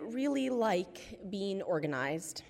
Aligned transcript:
really 0.00 0.50
like 0.50 1.18
being 1.30 1.62
organized. 1.62 2.42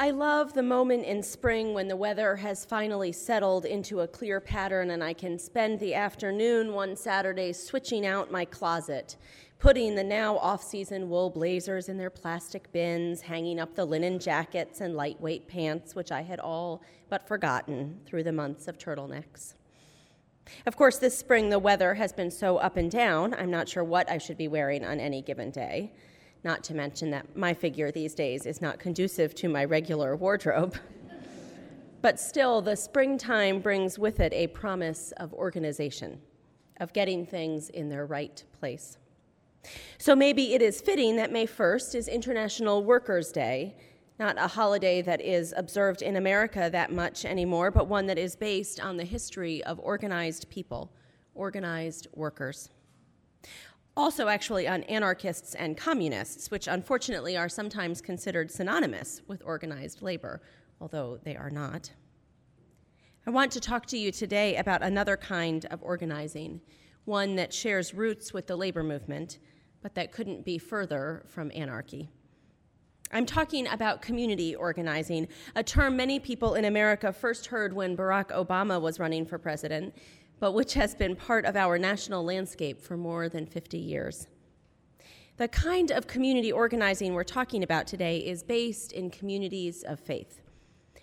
I 0.00 0.10
love 0.10 0.52
the 0.52 0.62
moment 0.62 1.06
in 1.06 1.24
spring 1.24 1.74
when 1.74 1.88
the 1.88 1.96
weather 1.96 2.36
has 2.36 2.64
finally 2.64 3.10
settled 3.10 3.64
into 3.64 4.02
a 4.02 4.06
clear 4.06 4.40
pattern 4.40 4.90
and 4.90 5.02
I 5.02 5.12
can 5.12 5.40
spend 5.40 5.80
the 5.80 5.94
afternoon 5.94 6.72
one 6.72 6.94
Saturday 6.94 7.52
switching 7.52 8.06
out 8.06 8.30
my 8.30 8.44
closet, 8.44 9.16
putting 9.58 9.96
the 9.96 10.04
now 10.04 10.38
off 10.38 10.62
season 10.62 11.10
wool 11.10 11.30
blazers 11.30 11.88
in 11.88 11.98
their 11.98 12.10
plastic 12.10 12.70
bins, 12.70 13.22
hanging 13.22 13.58
up 13.58 13.74
the 13.74 13.84
linen 13.84 14.20
jackets 14.20 14.80
and 14.80 14.94
lightweight 14.94 15.48
pants, 15.48 15.96
which 15.96 16.12
I 16.12 16.22
had 16.22 16.38
all 16.38 16.80
but 17.08 17.26
forgotten 17.26 17.98
through 18.06 18.22
the 18.22 18.32
months 18.32 18.68
of 18.68 18.78
turtlenecks. 18.78 19.54
Of 20.64 20.76
course, 20.76 20.98
this 20.98 21.18
spring 21.18 21.48
the 21.48 21.58
weather 21.58 21.94
has 21.94 22.12
been 22.12 22.30
so 22.30 22.58
up 22.58 22.76
and 22.76 22.88
down, 22.88 23.34
I'm 23.34 23.50
not 23.50 23.68
sure 23.68 23.82
what 23.82 24.08
I 24.08 24.18
should 24.18 24.38
be 24.38 24.48
wearing 24.48 24.84
on 24.84 25.00
any 25.00 25.22
given 25.22 25.50
day. 25.50 25.92
Not 26.44 26.62
to 26.64 26.74
mention 26.74 27.10
that 27.10 27.36
my 27.36 27.52
figure 27.52 27.90
these 27.90 28.14
days 28.14 28.46
is 28.46 28.60
not 28.60 28.78
conducive 28.78 29.34
to 29.36 29.48
my 29.48 29.64
regular 29.64 30.14
wardrobe. 30.16 30.76
but 32.02 32.20
still, 32.20 32.62
the 32.62 32.76
springtime 32.76 33.60
brings 33.60 33.98
with 33.98 34.20
it 34.20 34.32
a 34.32 34.46
promise 34.48 35.12
of 35.16 35.34
organization, 35.34 36.20
of 36.78 36.92
getting 36.92 37.26
things 37.26 37.70
in 37.70 37.88
their 37.88 38.06
right 38.06 38.44
place. 38.58 38.98
So 39.98 40.14
maybe 40.14 40.54
it 40.54 40.62
is 40.62 40.80
fitting 40.80 41.16
that 41.16 41.32
May 41.32 41.46
1st 41.46 41.96
is 41.96 42.08
International 42.08 42.84
Workers' 42.84 43.32
Day, 43.32 43.76
not 44.18 44.36
a 44.38 44.46
holiday 44.46 45.02
that 45.02 45.20
is 45.20 45.52
observed 45.56 46.02
in 46.02 46.16
America 46.16 46.68
that 46.72 46.92
much 46.92 47.24
anymore, 47.24 47.70
but 47.70 47.88
one 47.88 48.06
that 48.06 48.18
is 48.18 48.36
based 48.36 48.80
on 48.80 48.96
the 48.96 49.04
history 49.04 49.62
of 49.64 49.80
organized 49.80 50.48
people, 50.48 50.92
organized 51.34 52.06
workers 52.14 52.70
also 53.98 54.28
actually 54.28 54.68
on 54.68 54.84
anarchists 54.84 55.56
and 55.56 55.76
communists, 55.76 56.52
which 56.52 56.68
unfortunately 56.68 57.36
are 57.36 57.48
sometimes 57.48 58.00
considered 58.00 58.48
synonymous 58.48 59.22
with 59.26 59.42
organized 59.44 60.02
labor, 60.02 60.40
although 60.80 61.18
they 61.24 61.34
are 61.34 61.50
not. 61.50 61.92
I 63.26 63.30
want 63.30 63.50
to 63.52 63.60
talk 63.60 63.86
to 63.86 63.98
you 63.98 64.12
today 64.12 64.54
about 64.54 64.84
another 64.84 65.16
kind 65.16 65.66
of 65.72 65.82
organizing, 65.82 66.60
one 67.06 67.34
that 67.36 67.52
shares 67.52 67.92
roots 67.92 68.32
with 68.32 68.46
the 68.46 68.54
labor 68.54 68.84
movement, 68.84 69.40
but 69.82 69.96
that 69.96 70.12
couldn't 70.12 70.44
be 70.44 70.58
further 70.58 71.24
from 71.26 71.50
anarchy. 71.52 72.08
I'm 73.10 73.26
talking 73.26 73.66
about 73.66 74.00
community 74.00 74.54
organizing, 74.54 75.26
a 75.56 75.64
term 75.64 75.96
many 75.96 76.20
people 76.20 76.54
in 76.54 76.66
America 76.66 77.12
first 77.12 77.46
heard 77.46 77.72
when 77.72 77.96
Barack 77.96 78.28
Obama 78.28 78.80
was 78.80 79.00
running 79.00 79.26
for 79.26 79.38
president 79.38 79.92
but 80.40 80.52
which 80.52 80.74
has 80.74 80.94
been 80.94 81.16
part 81.16 81.44
of 81.44 81.56
our 81.56 81.78
national 81.78 82.24
landscape 82.24 82.80
for 82.80 82.96
more 82.96 83.28
than 83.28 83.46
50 83.46 83.78
years. 83.78 84.26
The 85.36 85.48
kind 85.48 85.90
of 85.90 86.06
community 86.06 86.50
organizing 86.50 87.14
we're 87.14 87.24
talking 87.24 87.62
about 87.62 87.86
today 87.86 88.18
is 88.18 88.42
based 88.42 88.92
in 88.92 89.10
communities 89.10 89.84
of 89.84 90.00
faith. 90.00 90.40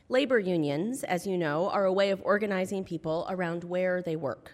Labor 0.10 0.40
unions, 0.40 1.04
as 1.04 1.26
you 1.26 1.38
know, 1.38 1.70
are 1.70 1.86
a 1.86 1.94
way 1.94 2.12
of 2.12 2.22
organizing 2.24 2.84
people 2.84 3.26
around 3.30 3.64
where 3.64 4.02
they 4.02 4.16
work. 4.16 4.54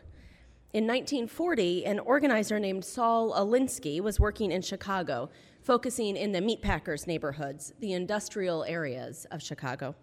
In 0.74 0.88
1940, 0.88 1.86
an 1.86 2.00
organizer 2.00 2.60
named 2.60 2.86
Saul 2.86 3.34
Alinsky 3.34 4.00
was 4.00 4.20
working 4.20 4.52
in 4.52 4.62
Chicago, 4.62 5.30
focusing 5.62 6.16
in 6.16 6.32
the 6.32 6.40
meatpackers' 6.40 7.08
neighborhoods, 7.08 7.74
the 7.80 7.92
industrial 7.92 8.64
areas 8.64 9.26
of 9.32 9.42
Chicago. 9.42 9.96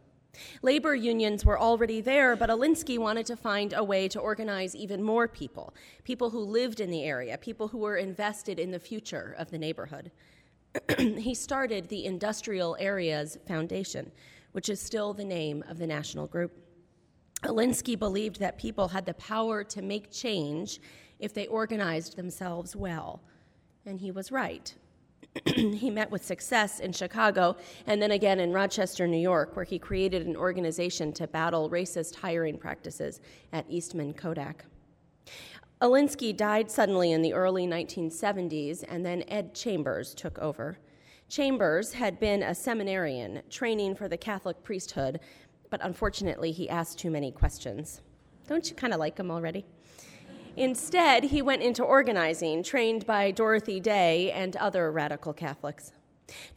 Labor 0.62 0.94
unions 0.94 1.44
were 1.44 1.58
already 1.58 2.00
there, 2.00 2.36
but 2.36 2.50
Alinsky 2.50 2.98
wanted 2.98 3.26
to 3.26 3.36
find 3.36 3.72
a 3.72 3.82
way 3.82 4.08
to 4.08 4.20
organize 4.20 4.76
even 4.76 5.02
more 5.02 5.26
people 5.26 5.74
people 6.04 6.30
who 6.30 6.40
lived 6.40 6.80
in 6.80 6.90
the 6.90 7.04
area, 7.04 7.36
people 7.38 7.68
who 7.68 7.78
were 7.78 7.96
invested 7.96 8.58
in 8.58 8.70
the 8.70 8.78
future 8.78 9.34
of 9.38 9.50
the 9.50 9.58
neighborhood. 9.58 10.10
he 10.98 11.34
started 11.34 11.88
the 11.88 12.04
Industrial 12.04 12.76
Areas 12.78 13.38
Foundation, 13.46 14.10
which 14.52 14.68
is 14.68 14.80
still 14.80 15.12
the 15.12 15.24
name 15.24 15.64
of 15.68 15.78
the 15.78 15.86
national 15.86 16.26
group. 16.26 16.52
Alinsky 17.42 17.98
believed 17.98 18.41
that 18.41 18.58
people 18.58 18.88
had 18.88 19.06
the 19.06 19.14
power 19.14 19.62
to 19.64 19.82
make 19.82 20.10
change 20.10 20.80
if 21.19 21.32
they 21.32 21.47
organized 21.47 22.16
themselves 22.16 22.74
well. 22.74 23.22
And 23.86 24.00
he 24.00 24.10
was 24.10 24.32
right. 24.32 24.74
he 25.55 25.91
met 25.91 26.11
with 26.11 26.25
success 26.25 26.81
in 26.81 26.93
Chicago 26.93 27.56
and 27.87 28.00
then 28.00 28.12
again 28.12 28.41
in 28.41 28.53
Rochester, 28.53 29.06
New 29.06 29.19
York, 29.19 29.55
where 29.56 29.65
he 29.65 29.78
created 29.78 30.27
an 30.27 30.37
organization 30.37 31.12
to 31.12 31.27
battle 31.27 31.71
racist 31.71 32.16
hiring 32.16 32.59
practices 32.59 33.21
at 33.53 33.66
Eastman 33.69 34.15
Kodak. 34.15 34.65
Alinsky 35.81 36.37
died 36.37 36.71
suddenly 36.71 37.12
in 37.12 37.22
the 37.22 37.33
early 37.33 37.66
1970s, 37.66 38.84
and 38.89 39.06
then 39.06 39.22
Ed 39.28 39.55
Chambers 39.55 40.12
took 40.12 40.37
over. 40.41 40.78
Chambers 41.28 41.93
had 41.93 42.19
been 42.19 42.43
a 42.43 42.55
seminarian 42.55 43.43
training 43.49 43.95
for 43.95 44.09
the 44.09 44.16
Catholic 44.16 44.62
priesthood, 44.65 45.21
but 45.71 45.81
unfortunately, 45.84 46.50
he 46.50 46.69
asked 46.69 46.99
too 46.99 47.10
many 47.10 47.31
questions. 47.31 48.00
Don't 48.49 48.69
you 48.69 48.75
kind 48.75 48.93
of 48.93 48.99
like 48.99 49.19
him 49.19 49.31
already? 49.31 49.66
Instead, 50.58 51.22
he 51.22 51.41
went 51.41 51.62
into 51.62 51.84
organizing, 51.84 52.64
trained 52.64 53.06
by 53.06 53.30
Dorothy 53.30 53.78
Day 53.78 54.32
and 54.32 54.56
other 54.56 54.91
radical 54.91 55.32
Catholics. 55.32 55.92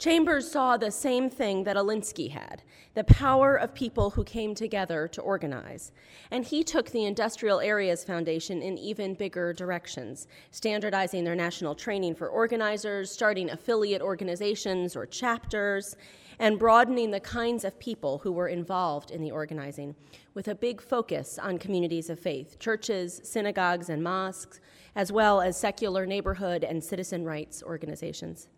Chambers 0.00 0.50
saw 0.50 0.76
the 0.76 0.90
same 0.90 1.30
thing 1.30 1.62
that 1.64 1.76
Alinsky 1.76 2.30
had 2.30 2.62
the 2.94 3.04
power 3.04 3.56
of 3.56 3.74
people 3.74 4.10
who 4.10 4.22
came 4.22 4.54
together 4.54 5.08
to 5.08 5.22
organize. 5.22 5.92
And 6.30 6.44
he 6.44 6.62
took 6.62 6.90
the 6.90 7.06
Industrial 7.06 7.58
Areas 7.60 8.04
Foundation 8.04 8.60
in 8.60 8.76
even 8.76 9.14
bigger 9.14 9.54
directions, 9.54 10.26
standardizing 10.50 11.24
their 11.24 11.34
national 11.34 11.74
training 11.74 12.16
for 12.16 12.28
organizers, 12.28 13.10
starting 13.10 13.48
affiliate 13.48 14.02
organizations 14.02 14.94
or 14.94 15.06
chapters, 15.06 15.96
and 16.38 16.58
broadening 16.58 17.10
the 17.10 17.20
kinds 17.20 17.64
of 17.64 17.78
people 17.78 18.18
who 18.18 18.32
were 18.32 18.48
involved 18.48 19.10
in 19.10 19.22
the 19.22 19.30
organizing, 19.30 19.94
with 20.34 20.48
a 20.48 20.54
big 20.54 20.80
focus 20.80 21.38
on 21.38 21.58
communities 21.58 22.08
of 22.08 22.18
faith, 22.18 22.58
churches, 22.58 23.20
synagogues, 23.24 23.88
and 23.88 24.02
mosques, 24.02 24.60
as 24.94 25.12
well 25.12 25.40
as 25.40 25.58
secular 25.58 26.06
neighborhood 26.06 26.64
and 26.64 26.82
citizen 26.82 27.24
rights 27.24 27.62
organizations. 27.62 28.48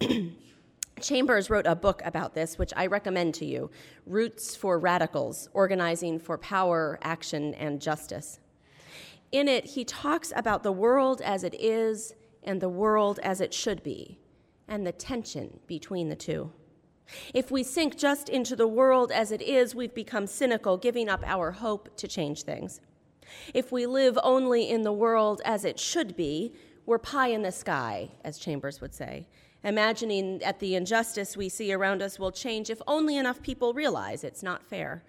Chambers 1.00 1.50
wrote 1.50 1.66
a 1.66 1.76
book 1.76 2.00
about 2.04 2.34
this, 2.34 2.58
which 2.58 2.72
I 2.74 2.86
recommend 2.86 3.34
to 3.34 3.44
you 3.44 3.70
Roots 4.06 4.56
for 4.56 4.78
Radicals 4.78 5.48
Organizing 5.52 6.18
for 6.18 6.38
Power, 6.38 6.98
Action, 7.02 7.54
and 7.54 7.80
Justice. 7.80 8.40
In 9.30 9.48
it, 9.48 9.64
he 9.64 9.84
talks 9.84 10.32
about 10.34 10.62
the 10.62 10.72
world 10.72 11.20
as 11.20 11.44
it 11.44 11.54
is 11.60 12.14
and 12.42 12.60
the 12.60 12.68
world 12.68 13.18
as 13.22 13.40
it 13.40 13.52
should 13.52 13.82
be, 13.82 14.18
and 14.68 14.86
the 14.86 14.92
tension 14.92 15.60
between 15.66 16.08
the 16.08 16.16
two. 16.16 16.50
If 17.34 17.50
we 17.50 17.62
sink 17.62 17.96
just 17.96 18.28
into 18.28 18.56
the 18.56 18.66
world 18.66 19.12
as 19.12 19.30
it 19.30 19.42
is, 19.42 19.74
we've 19.74 19.94
become 19.94 20.26
cynical, 20.26 20.76
giving 20.76 21.08
up 21.08 21.22
our 21.24 21.52
hope 21.52 21.96
to 21.96 22.08
change 22.08 22.42
things. 22.42 22.80
If 23.54 23.72
we 23.72 23.86
live 23.86 24.18
only 24.22 24.68
in 24.68 24.82
the 24.82 24.92
world 24.92 25.40
as 25.44 25.64
it 25.64 25.78
should 25.78 26.16
be, 26.16 26.52
we're 26.84 26.98
pie 26.98 27.28
in 27.28 27.42
the 27.42 27.52
sky, 27.52 28.10
as 28.24 28.38
Chambers 28.38 28.80
would 28.80 28.94
say, 28.94 29.26
imagining 29.64 30.38
that 30.38 30.60
the 30.60 30.76
injustice 30.76 31.36
we 31.36 31.48
see 31.48 31.72
around 31.72 32.02
us 32.02 32.18
will 32.18 32.30
change 32.30 32.70
if 32.70 32.80
only 32.86 33.16
enough 33.16 33.42
people 33.42 33.74
realize 33.74 34.22
it's 34.22 34.42
not 34.42 34.64
fair. 34.64 35.02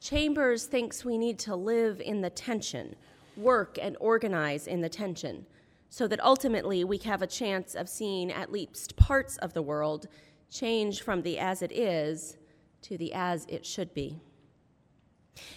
Chambers 0.00 0.66
thinks 0.66 1.04
we 1.04 1.16
need 1.16 1.38
to 1.38 1.54
live 1.54 2.00
in 2.00 2.20
the 2.20 2.30
tension, 2.30 2.96
work 3.36 3.78
and 3.80 3.96
organize 4.00 4.66
in 4.66 4.80
the 4.80 4.88
tension, 4.88 5.46
so 5.88 6.08
that 6.08 6.22
ultimately 6.24 6.82
we 6.82 6.98
have 6.98 7.22
a 7.22 7.26
chance 7.26 7.76
of 7.76 7.88
seeing 7.88 8.32
at 8.32 8.50
least 8.50 8.96
parts 8.96 9.36
of 9.36 9.52
the 9.52 9.62
world 9.62 10.08
change 10.52 11.02
from 11.02 11.22
the 11.22 11.38
as 11.38 11.62
it 11.62 11.72
is 11.72 12.36
to 12.82 12.98
the 12.98 13.12
as 13.14 13.46
it 13.48 13.64
should 13.64 13.94
be. 13.94 14.20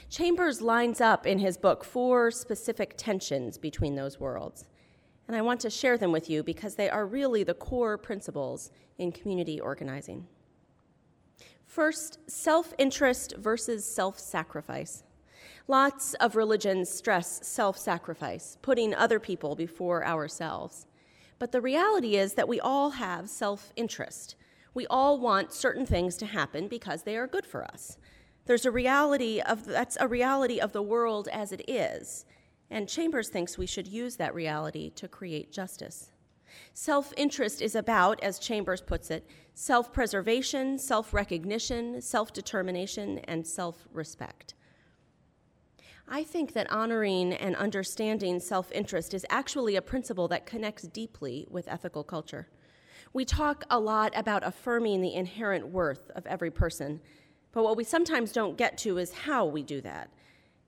Chambers 0.10 0.62
lines 0.62 1.02
up 1.02 1.28
in 1.28 1.40
his 1.40 1.58
book 1.58 1.84
four 1.84 2.32
specific 2.32 2.94
tensions 2.96 3.58
between 3.58 3.96
those 3.96 4.20
worlds, 4.20 4.66
and 5.28 5.36
I 5.36 5.42
want 5.42 5.60
to 5.62 5.70
share 5.70 5.98
them 5.98 6.14
with 6.14 6.30
you 6.30 6.44
because 6.44 6.76
they 6.76 6.90
are 6.90 7.06
really 7.06 7.44
the 7.44 7.54
core 7.54 7.98
principles 7.98 8.72
in 8.98 9.12
community 9.12 9.60
organizing. 9.60 10.28
First, 11.66 12.20
self 12.30 12.74
interest 12.78 13.36
versus 13.38 13.84
self 13.84 14.18
sacrifice. 14.18 15.04
Lots 15.68 16.14
of 16.16 16.36
religions 16.36 16.90
stress 16.90 17.46
self 17.46 17.78
sacrifice, 17.78 18.58
putting 18.62 18.94
other 18.94 19.20
people 19.20 19.56
before 19.56 20.06
ourselves. 20.06 20.88
But 21.38 21.52
the 21.52 21.60
reality 21.60 22.16
is 22.16 22.36
that 22.36 22.48
we 22.48 22.62
all 22.62 22.92
have 22.92 23.30
self 23.30 23.74
interest. 23.76 24.36
We 24.76 24.86
all 24.88 25.18
want 25.18 25.54
certain 25.54 25.86
things 25.86 26.18
to 26.18 26.26
happen 26.26 26.68
because 26.68 27.04
they 27.04 27.16
are 27.16 27.28
good 27.28 27.46
for 27.46 27.64
us. 27.64 27.98
There's 28.46 28.66
a 28.66 28.72
reality 28.72 29.40
of 29.40 29.66
that's 29.66 29.98
a 30.00 30.08
reality 30.08 30.60
of 30.60 30.74
the 30.74 30.84
world 30.84 31.30
as 31.32 31.52
it 31.54 31.68
is, 31.68 32.26
and 32.70 32.90
Chambers 32.90 33.30
thinks 33.30 33.58
we 33.58 33.66
should 33.66 33.88
use 33.88 34.18
that 34.18 34.36
reality 34.36 34.90
to 34.92 35.08
create 35.08 35.52
justice. 35.52 36.12
Self 36.74 37.14
interest 37.16 37.62
is 37.62 37.74
about, 37.74 38.22
as 38.22 38.38
Chambers 38.38 38.82
puts 38.82 39.10
it, 39.10 39.26
self 39.54 39.94
preservation, 39.94 40.78
self 40.78 41.14
recognition, 41.14 42.02
self 42.02 42.34
determination, 42.34 43.20
and 43.20 43.48
self 43.48 43.88
respect. 43.94 44.56
I 46.08 46.24
think 46.24 46.52
that 46.54 46.70
honoring 46.70 47.32
and 47.34 47.56
understanding 47.56 48.42
self 48.42 48.74
interest 48.74 49.14
is 49.14 49.26
actually 49.30 49.78
a 49.78 49.82
principle 49.82 50.28
that 50.28 50.46
connects 50.46 50.84
deeply 50.84 51.48
with 51.50 51.70
ethical 51.70 52.04
culture. 52.04 52.50
We 53.16 53.24
talk 53.24 53.64
a 53.70 53.80
lot 53.80 54.12
about 54.14 54.46
affirming 54.46 55.00
the 55.00 55.14
inherent 55.14 55.70
worth 55.70 56.12
of 56.18 56.26
every 56.26 56.52
person, 56.52 57.00
but 57.54 57.64
what 57.64 57.78
we 57.78 57.86
sometimes 57.86 58.34
don't 58.34 58.58
get 58.58 58.78
to 58.80 58.98
is 58.98 59.14
how 59.14 59.46
we 59.46 59.64
do 59.64 59.80
that. 59.80 60.10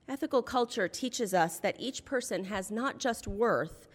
Ethical 0.08 0.42
culture 0.42 0.88
teaches 0.88 1.34
us 1.34 1.60
that 1.60 1.76
each 1.78 2.06
person 2.06 2.46
has 2.46 2.72
not 2.72 3.00
just 3.00 3.28
worth, 3.28 3.90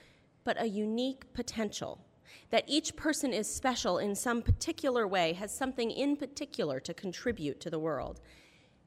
but 0.44 0.60
a 0.60 0.68
unique 0.68 1.32
potential. 1.32 2.04
That 2.50 2.64
each 2.66 2.94
person 2.94 3.32
is 3.32 3.48
special 3.48 3.96
in 3.96 4.14
some 4.14 4.42
particular 4.42 5.08
way, 5.08 5.32
has 5.32 5.50
something 5.50 5.90
in 5.90 6.14
particular 6.14 6.78
to 6.80 6.92
contribute 6.92 7.58
to 7.60 7.70
the 7.70 7.78
world. 7.78 8.20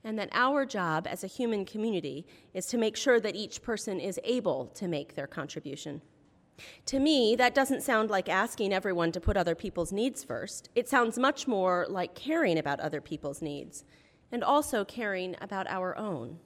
And 0.03 0.19
that 0.19 0.29
our 0.33 0.67
job 0.67 1.07
as 1.09 1.23
a 1.23 1.27
human 1.27 1.65
community 1.65 2.27
is 2.53 2.67
to 2.67 2.77
make 2.77 2.95
sure 2.95 3.19
that 3.19 3.35
each 3.35 3.63
person 3.63 4.00
is 4.00 4.19
able 4.23 4.67
to 4.75 4.88
make 4.88 5.15
their 5.15 5.25
contribution. 5.25 6.03
To 6.88 7.00
me, 7.00 7.36
that 7.36 7.56
doesn't 7.56 7.84
sound 7.84 8.10
like 8.10 8.30
asking 8.30 8.74
everyone 8.74 9.12
to 9.12 9.19
put 9.19 9.38
other 9.38 9.56
people's 9.56 9.92
needs 9.92 10.24
first. 10.24 10.69
It 10.75 10.88
sounds 10.88 11.18
much 11.18 11.48
more 11.48 11.86
like 11.90 12.16
caring 12.16 12.57
about 12.57 12.80
other 12.80 13.02
people's 13.02 13.42
needs 13.42 13.84
and 14.31 14.44
also 14.44 14.86
caring 14.86 15.36
about 15.42 15.68
our 15.68 15.98
own. 15.98 16.40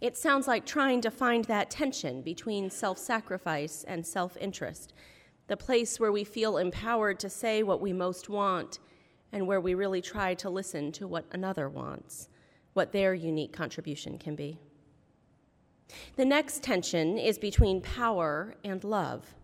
It 0.00 0.16
sounds 0.16 0.46
like 0.46 0.66
trying 0.66 1.00
to 1.02 1.10
find 1.10 1.44
that 1.44 1.70
tension 1.70 2.22
between 2.22 2.70
self 2.70 2.98
sacrifice 2.98 3.84
and 3.84 4.06
self 4.06 4.36
interest, 4.36 4.92
the 5.46 5.56
place 5.56 5.98
where 5.98 6.12
we 6.12 6.24
feel 6.24 6.58
empowered 6.58 7.18
to 7.20 7.30
say 7.30 7.62
what 7.62 7.80
we 7.80 7.92
most 7.92 8.28
want 8.28 8.80
and 9.32 9.46
where 9.46 9.60
we 9.60 9.74
really 9.74 10.02
try 10.02 10.34
to 10.34 10.50
listen 10.50 10.90
to 10.92 11.06
what 11.06 11.26
another 11.32 11.68
wants, 11.68 12.28
what 12.72 12.92
their 12.92 13.14
unique 13.14 13.52
contribution 13.52 14.18
can 14.18 14.34
be. 14.34 14.58
The 16.16 16.24
next 16.24 16.62
tension 16.62 17.18
is 17.18 17.38
between 17.38 17.80
power 17.80 18.54
and 18.64 18.82
love. 18.84 19.34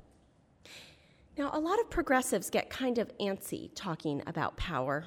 Now, 1.36 1.50
a 1.52 1.58
lot 1.58 1.80
of 1.80 1.90
progressives 1.90 2.50
get 2.50 2.70
kind 2.70 2.98
of 2.98 3.10
antsy 3.18 3.70
talking 3.74 4.22
about 4.26 4.56
power. 4.56 5.04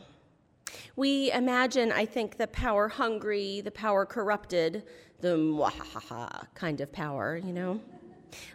We 0.95 1.31
imagine, 1.31 1.92
I 1.92 2.06
think, 2.06 2.38
the 2.38 2.48
power 2.48 2.89
hungry, 2.89 3.62
the 3.62 3.72
power 3.72 4.06
corrupted, 4.06 4.84
the 5.22 5.38
mwahaha 5.38 6.48
kind 6.54 6.81
of 6.81 6.92
power, 6.92 7.38
you 7.38 7.54
know? 7.54 7.80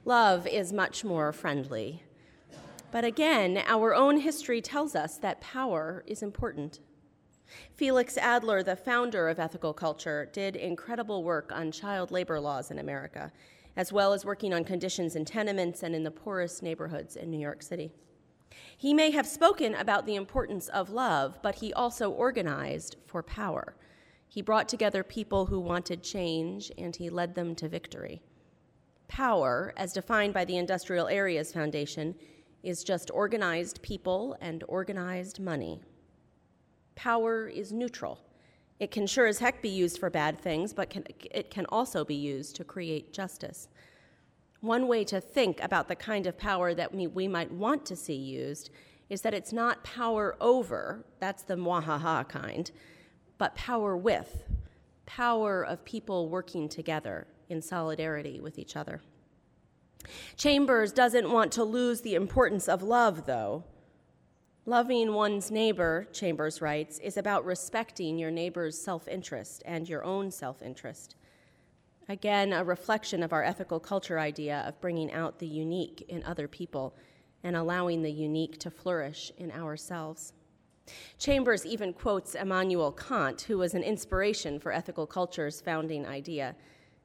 Love 0.04 0.46
is 0.46 0.72
much 0.72 1.02
more 1.02 1.32
friendly. 1.32 2.02
But 2.90 3.04
again, 3.04 3.62
our 3.66 3.94
own 3.94 4.20
history 4.20 4.60
tells 4.60 4.94
us 4.94 5.16
that 5.18 5.40
power 5.40 6.04
is 6.06 6.22
important. 6.22 6.80
Felix 7.74 8.16
Adler, 8.16 8.62
the 8.62 8.76
founder 8.76 9.28
of 9.28 9.38
ethical 9.38 9.72
culture, 9.72 10.28
did 10.32 10.56
incredible 10.56 11.24
work 11.24 11.50
on 11.52 11.72
child 11.72 12.10
labor 12.10 12.38
laws 12.38 12.70
in 12.70 12.78
America, 12.78 13.32
as 13.76 13.92
well 13.92 14.12
as 14.12 14.24
working 14.24 14.52
on 14.52 14.64
conditions 14.64 15.16
in 15.16 15.24
tenements 15.24 15.82
and 15.82 15.94
in 15.94 16.02
the 16.02 16.10
poorest 16.10 16.62
neighborhoods 16.62 17.16
in 17.16 17.30
New 17.30 17.38
York 17.38 17.62
City. 17.62 17.92
He 18.76 18.92
may 18.92 19.10
have 19.10 19.26
spoken 19.26 19.74
about 19.74 20.06
the 20.06 20.16
importance 20.16 20.68
of 20.68 20.90
love, 20.90 21.38
but 21.42 21.56
he 21.56 21.72
also 21.72 22.10
organized 22.10 22.96
for 23.06 23.22
power. 23.22 23.76
He 24.28 24.42
brought 24.42 24.68
together 24.68 25.02
people 25.02 25.46
who 25.46 25.60
wanted 25.60 26.02
change 26.02 26.72
and 26.78 26.94
he 26.96 27.10
led 27.10 27.34
them 27.34 27.54
to 27.56 27.68
victory. 27.68 28.22
Power, 29.08 29.74
as 29.76 29.92
defined 29.92 30.32
by 30.32 30.44
the 30.44 30.56
Industrial 30.56 31.06
Areas 31.08 31.52
Foundation, 31.52 32.14
is 32.62 32.84
just 32.84 33.10
organized 33.12 33.82
people 33.82 34.36
and 34.40 34.64
organized 34.68 35.38
money. 35.38 35.82
Power 36.94 37.48
is 37.48 37.72
neutral. 37.72 38.20
It 38.80 38.90
can 38.90 39.06
sure 39.06 39.26
as 39.26 39.38
heck 39.38 39.62
be 39.62 39.68
used 39.68 39.98
for 39.98 40.10
bad 40.10 40.38
things, 40.38 40.72
but 40.72 40.90
can, 40.90 41.04
it 41.30 41.50
can 41.50 41.66
also 41.66 42.04
be 42.04 42.14
used 42.14 42.56
to 42.56 42.64
create 42.64 43.12
justice. 43.12 43.68
One 44.60 44.88
way 44.88 45.04
to 45.04 45.20
think 45.20 45.62
about 45.62 45.88
the 45.88 45.96
kind 45.96 46.26
of 46.26 46.38
power 46.38 46.74
that 46.74 46.94
we, 46.94 47.06
we 47.06 47.28
might 47.28 47.50
want 47.52 47.84
to 47.86 47.96
see 47.96 48.14
used 48.14 48.70
is 49.08 49.20
that 49.22 49.34
it's 49.34 49.52
not 49.52 49.84
power 49.84 50.36
over, 50.40 51.04
that's 51.20 51.42
the 51.42 51.56
mwahaha 51.56 52.28
kind, 52.28 52.70
but 53.38 53.54
power 53.54 53.96
with, 53.96 54.44
power 55.06 55.62
of 55.62 55.84
people 55.84 56.28
working 56.28 56.68
together 56.68 57.26
in 57.48 57.60
solidarity 57.60 58.40
with 58.40 58.58
each 58.58 58.76
other. 58.76 59.02
Chambers 60.36 60.92
doesn't 60.92 61.30
want 61.30 61.52
to 61.52 61.64
lose 61.64 62.00
the 62.00 62.14
importance 62.14 62.68
of 62.68 62.82
love, 62.82 63.26
though. 63.26 63.64
Loving 64.64 65.12
one's 65.12 65.50
neighbor, 65.50 66.06
Chambers 66.12 66.62
writes, 66.62 67.00
is 67.00 67.16
about 67.16 67.44
respecting 67.44 68.16
your 68.16 68.30
neighbor's 68.30 68.80
self 68.80 69.08
interest 69.08 69.60
and 69.66 69.88
your 69.88 70.04
own 70.04 70.30
self 70.30 70.62
interest. 70.62 71.16
Again, 72.08 72.52
a 72.52 72.62
reflection 72.62 73.24
of 73.24 73.32
our 73.32 73.42
ethical 73.42 73.80
culture 73.80 74.20
idea 74.20 74.62
of 74.64 74.80
bringing 74.80 75.10
out 75.10 75.40
the 75.40 75.48
unique 75.48 76.04
in 76.08 76.22
other 76.22 76.46
people 76.46 76.94
and 77.42 77.56
allowing 77.56 78.02
the 78.02 78.12
unique 78.12 78.56
to 78.60 78.70
flourish 78.70 79.32
in 79.36 79.50
ourselves. 79.50 80.32
Chambers 81.18 81.66
even 81.66 81.92
quotes 81.92 82.36
Immanuel 82.36 82.92
Kant, 82.92 83.42
who 83.42 83.58
was 83.58 83.74
an 83.74 83.82
inspiration 83.82 84.60
for 84.60 84.70
ethical 84.70 85.08
culture's 85.08 85.60
founding 85.60 86.06
idea, 86.06 86.54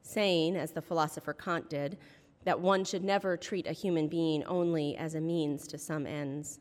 saying, 0.02 0.54
as 0.54 0.70
the 0.70 0.82
philosopher 0.82 1.32
Kant 1.32 1.68
did, 1.68 1.98
that 2.44 2.60
one 2.60 2.84
should 2.84 3.02
never 3.02 3.36
treat 3.36 3.66
a 3.66 3.72
human 3.72 4.06
being 4.06 4.44
only 4.44 4.96
as 4.96 5.16
a 5.16 5.20
means 5.20 5.66
to 5.66 5.76
some 5.76 6.06
ends. 6.06 6.60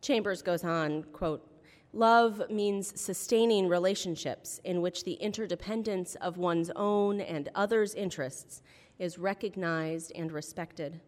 Chambers 0.00 0.42
goes 0.42 0.64
on, 0.64 1.02
quote, 1.12 1.44
Love 1.92 2.42
means 2.50 3.00
sustaining 3.00 3.66
relationships 3.66 4.60
in 4.64 4.82
which 4.82 5.04
the 5.04 5.14
interdependence 5.14 6.14
of 6.16 6.36
one's 6.36 6.70
own 6.76 7.20
and 7.20 7.48
others' 7.54 7.94
interests 7.94 8.62
is 8.98 9.18
recognized 9.18 10.12
and 10.14 10.30
respected. 10.30 11.00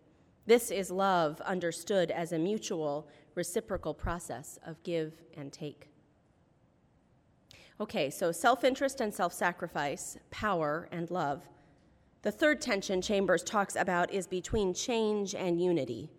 This 0.47 0.71
is 0.71 0.91
love 0.91 1.41
understood 1.43 2.11
as 2.11 2.33
a 2.33 2.39
mutual, 2.39 3.07
reciprocal 3.35 3.93
process 3.93 4.59
of 4.67 4.83
give 4.83 5.13
and 5.37 5.53
take. 5.53 5.89
Okay, 7.79 8.11
so 8.11 8.33
self 8.33 8.65
interest 8.65 9.01
and 9.01 9.13
self 9.13 9.33
sacrifice, 9.33 10.19
power 10.31 10.89
and 10.91 11.11
love. 11.11 11.49
The 12.23 12.33
third 12.33 12.61
tension 12.61 13.01
Chambers 13.01 13.43
talks 13.43 13.77
about 13.77 14.13
is 14.13 14.27
between 14.27 14.75
change 14.75 15.35
and 15.35 15.61
unity. 15.61 16.11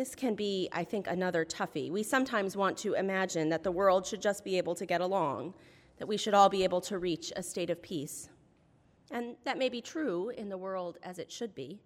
This 0.00 0.14
can 0.14 0.34
be, 0.34 0.66
I 0.72 0.82
think, 0.82 1.08
another 1.08 1.44
toughie. 1.44 1.90
We 1.90 2.02
sometimes 2.02 2.56
want 2.56 2.78
to 2.78 2.94
imagine 2.94 3.50
that 3.50 3.62
the 3.62 3.70
world 3.70 4.06
should 4.06 4.22
just 4.22 4.44
be 4.44 4.56
able 4.56 4.74
to 4.76 4.86
get 4.86 5.02
along, 5.02 5.52
that 5.98 6.08
we 6.08 6.16
should 6.16 6.32
all 6.32 6.48
be 6.48 6.64
able 6.64 6.80
to 6.80 6.96
reach 6.96 7.34
a 7.36 7.42
state 7.42 7.68
of 7.68 7.82
peace. 7.82 8.30
And 9.10 9.36
that 9.44 9.58
may 9.58 9.68
be 9.68 9.82
true 9.82 10.30
in 10.30 10.48
the 10.48 10.56
world 10.56 10.96
as 11.02 11.18
it 11.18 11.30
should 11.30 11.54
be. 11.54 11.82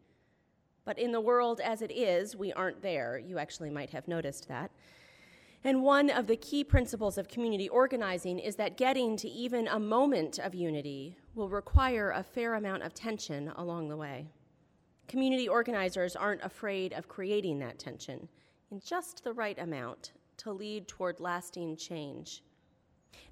But 0.85 0.97
in 0.97 1.11
the 1.11 1.21
world 1.21 1.59
as 1.59 1.83
it 1.83 1.91
is, 1.91 2.37
we 2.37 2.53
aren't 2.53 2.83
there. 2.83 3.19
You 3.19 3.39
actually 3.39 3.71
might 3.71 3.91
have 3.91 4.07
noticed 4.07 4.47
that. 4.47 4.71
And 5.65 5.83
one 5.83 6.09
of 6.09 6.29
the 6.29 6.37
key 6.37 6.63
principles 6.63 7.19
of 7.19 7.27
community 7.27 7.69
organizing 7.69 8.39
is 8.39 8.55
that 8.55 8.77
getting 8.77 9.17
to 9.17 9.29
even 9.29 9.67
a 9.67 9.81
moment 9.81 10.39
of 10.39 10.55
unity 10.55 11.17
will 11.35 11.49
require 11.49 12.13
a 12.13 12.23
fair 12.23 12.55
amount 12.55 12.85
of 12.85 12.95
tension 12.95 13.51
along 13.57 13.89
the 13.89 13.97
way. 13.97 14.29
Community 15.09 15.49
organizers 15.49 16.17
aren't 16.17 16.43
afraid 16.43 16.93
of 16.93 17.09
creating 17.09 17.59
that 17.59 17.79
tension 17.79 18.29
in 18.71 18.81
just 18.81 19.23
the 19.23 19.33
right 19.33 19.59
amount 19.59 20.13
to 20.39 20.53
lead 20.53 20.89
toward 20.89 21.21
lasting 21.21 21.77
change. 21.77 22.43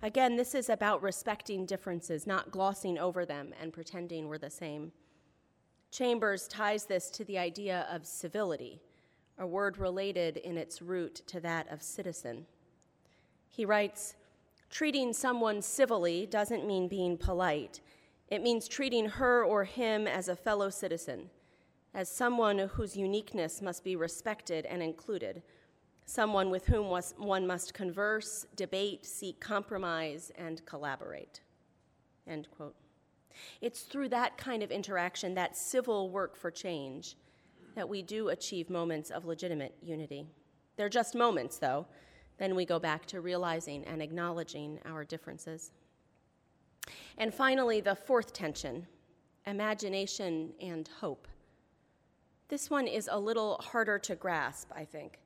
Again, 0.02 0.36
this 0.36 0.54
is 0.54 0.68
about 0.68 1.02
respecting 1.02 1.66
differences, 1.66 2.26
not 2.26 2.50
glossing 2.50 2.98
over 2.98 3.24
them 3.24 3.52
and 3.60 3.72
pretending 3.72 4.28
we're 4.28 4.38
the 4.38 4.50
same. 4.50 4.92
Chambers 5.90 6.46
ties 6.46 6.84
this 6.84 7.10
to 7.10 7.24
the 7.24 7.38
idea 7.38 7.86
of 7.90 8.06
civility, 8.06 8.80
a 9.38 9.46
word 9.46 9.78
related 9.78 10.36
in 10.38 10.56
its 10.56 10.82
root 10.82 11.22
to 11.26 11.40
that 11.40 11.70
of 11.70 11.82
citizen. 11.82 12.46
He 13.48 13.64
writes 13.64 14.14
Treating 14.70 15.12
someone 15.12 15.60
civilly 15.60 16.26
doesn't 16.26 16.66
mean 16.66 16.88
being 16.88 17.16
polite, 17.16 17.80
it 18.28 18.42
means 18.42 18.68
treating 18.68 19.06
her 19.06 19.44
or 19.44 19.64
him 19.64 20.06
as 20.06 20.28
a 20.28 20.36
fellow 20.36 20.70
citizen 20.70 21.28
as 21.94 22.10
someone 22.10 22.58
whose 22.58 22.96
uniqueness 22.96 23.60
must 23.60 23.84
be 23.84 23.96
respected 23.96 24.66
and 24.66 24.82
included, 24.82 25.42
someone 26.06 26.50
with 26.50 26.66
whom 26.66 26.86
one 27.16 27.46
must 27.46 27.74
converse, 27.74 28.46
debate, 28.56 29.04
seek 29.04 29.40
compromise, 29.40 30.32
and 30.36 30.64
collaborate. 30.66 31.40
End 32.26 32.48
quote. 32.50 32.76
It's 33.60 33.82
through 33.82 34.10
that 34.10 34.36
kind 34.36 34.62
of 34.62 34.70
interaction, 34.70 35.34
that 35.34 35.56
civil 35.56 36.10
work 36.10 36.36
for 36.36 36.50
change, 36.50 37.16
that 37.74 37.88
we 37.88 38.02
do 38.02 38.28
achieve 38.28 38.68
moments 38.68 39.10
of 39.10 39.24
legitimate 39.24 39.74
unity. 39.82 40.26
They're 40.76 40.88
just 40.88 41.14
moments, 41.14 41.58
though. 41.58 41.86
Then 42.38 42.54
we 42.54 42.64
go 42.64 42.78
back 42.78 43.06
to 43.06 43.20
realizing 43.20 43.84
and 43.84 44.02
acknowledging 44.02 44.78
our 44.84 45.04
differences. 45.04 45.72
And 47.18 47.32
finally, 47.32 47.80
the 47.80 47.94
fourth 47.94 48.32
tension 48.32 48.86
imagination 49.46 50.52
and 50.60 50.88
hope. 51.00 51.26
This 52.52 52.68
one 52.68 52.86
is 52.86 53.08
a 53.10 53.18
little 53.18 53.54
harder 53.62 53.98
to 54.00 54.14
grasp, 54.14 54.72
I 54.76 54.84
think. 54.84 55.20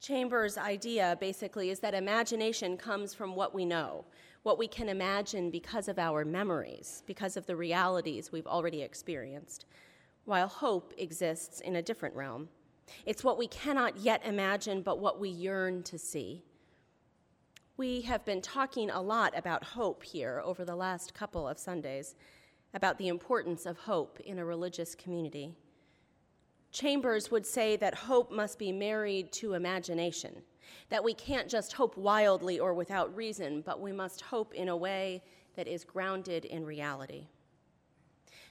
Chambers' 0.00 0.56
idea 0.56 1.18
basically 1.20 1.68
is 1.68 1.80
that 1.80 1.92
imagination 1.92 2.78
comes 2.78 3.12
from 3.12 3.36
what 3.36 3.54
we 3.54 3.66
know, 3.66 4.06
what 4.42 4.58
we 4.58 4.66
can 4.66 4.88
imagine 4.88 5.50
because 5.50 5.86
of 5.86 5.98
our 5.98 6.24
memories, 6.24 7.02
because 7.06 7.36
of 7.36 7.44
the 7.44 7.54
realities 7.54 8.32
we've 8.32 8.46
already 8.46 8.80
experienced, 8.80 9.66
while 10.24 10.48
hope 10.48 10.94
exists 10.96 11.60
in 11.60 11.76
a 11.76 11.82
different 11.82 12.16
realm, 12.16 12.48
It's 13.04 13.22
what 13.22 13.36
we 13.36 13.48
cannot 13.48 13.98
yet 13.98 14.24
imagine, 14.24 14.80
but 14.80 14.98
what 14.98 15.20
we 15.20 15.28
yearn 15.28 15.82
to 15.82 15.98
see. 15.98 16.42
We 17.76 18.00
have 18.00 18.24
been 18.24 18.40
talking 18.40 18.88
a 18.88 19.02
lot 19.02 19.36
about 19.36 19.62
hope 19.62 20.02
here 20.02 20.40
over 20.42 20.64
the 20.64 20.74
last 20.74 21.12
couple 21.12 21.46
of 21.46 21.58
Sundays, 21.58 22.14
about 22.72 22.96
the 22.96 23.08
importance 23.08 23.66
of 23.66 23.76
hope 23.76 24.20
in 24.20 24.38
a 24.38 24.44
religious 24.46 24.94
community. 24.94 25.54
Chambers 26.72 27.30
would 27.30 27.46
say 27.46 27.76
that 27.76 27.94
hope 27.94 28.30
must 28.30 28.58
be 28.58 28.72
married 28.72 29.32
to 29.32 29.54
imagination, 29.54 30.42
that 30.88 31.02
we 31.02 31.14
can't 31.14 31.48
just 31.48 31.72
hope 31.72 31.96
wildly 31.96 32.58
or 32.58 32.74
without 32.74 33.14
reason, 33.16 33.62
but 33.62 33.80
we 33.80 33.92
must 33.92 34.20
hope 34.20 34.54
in 34.54 34.68
a 34.68 34.76
way 34.76 35.22
that 35.56 35.66
is 35.66 35.84
grounded 35.84 36.44
in 36.44 36.64
reality. 36.64 37.28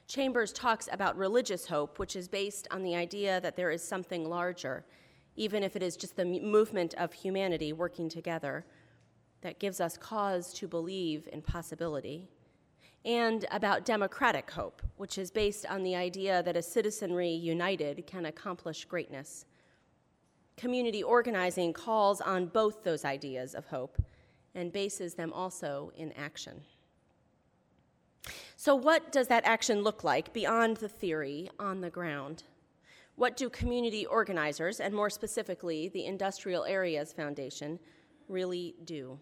Chambers 0.07 0.53
talks 0.53 0.88
about 0.91 1.17
religious 1.17 1.67
hope, 1.67 1.98
which 1.98 2.15
is 2.15 2.27
based 2.27 2.67
on 2.72 2.84
the 2.84 2.95
idea 2.95 3.41
that 3.41 3.55
there 3.55 3.72
is 3.72 3.84
something 3.84 4.29
larger, 4.29 4.86
even 5.36 5.63
if 5.63 5.75
it 5.75 5.84
is 5.84 5.98
just 5.98 6.15
the 6.15 6.25
movement 6.25 6.93
of 6.95 7.12
humanity 7.12 7.74
working 7.74 8.07
together, 8.07 8.65
that 9.41 9.60
gives 9.60 9.79
us 9.79 9.98
cause 9.98 10.53
to 10.53 10.67
believe 10.67 11.27
in 11.31 11.41
possibility. 11.41 12.29
And 13.05 13.45
about 13.51 13.85
democratic 13.85 14.50
hope, 14.50 14.81
which 14.97 15.19
is 15.19 15.29
based 15.29 15.67
on 15.67 15.83
the 15.83 15.95
idea 15.95 16.41
that 16.41 16.57
a 16.57 16.62
citizenry 16.62 17.29
united 17.29 18.07
can 18.07 18.25
accomplish 18.25 18.85
greatness. 18.85 19.45
Community 20.57 21.03
organizing 21.03 21.71
calls 21.71 22.19
on 22.19 22.47
both 22.47 22.83
those 22.83 23.05
ideas 23.05 23.53
of 23.53 23.67
hope 23.67 24.01
and 24.55 24.74
bases 24.74 25.13
them 25.13 25.31
also 25.33 25.91
in 25.95 26.12
action. 26.13 26.62
So, 28.55 28.74
what 28.74 29.12
does 29.12 29.27
that 29.27 29.45
action 29.45 29.83
look 29.83 30.03
like 30.03 30.33
beyond 30.33 30.77
the 30.77 30.89
theory 30.89 31.50
on 31.59 31.81
the 31.81 31.91
ground? 31.91 32.43
What 33.15 33.38
do 33.38 33.50
community 33.50 34.05
organizers, 34.05 34.79
and 34.79 34.95
more 34.95 35.09
specifically, 35.09 35.89
the 35.89 36.05
Industrial 36.05 36.65
Areas 36.65 37.13
Foundation, 37.13 37.79
really 38.27 38.75
do? 38.83 39.19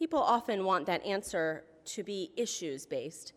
People 0.00 0.22
often 0.22 0.64
want 0.64 0.86
that 0.86 1.04
answer 1.04 1.62
to 1.84 2.02
be 2.02 2.32
issues 2.34 2.86
based. 2.86 3.34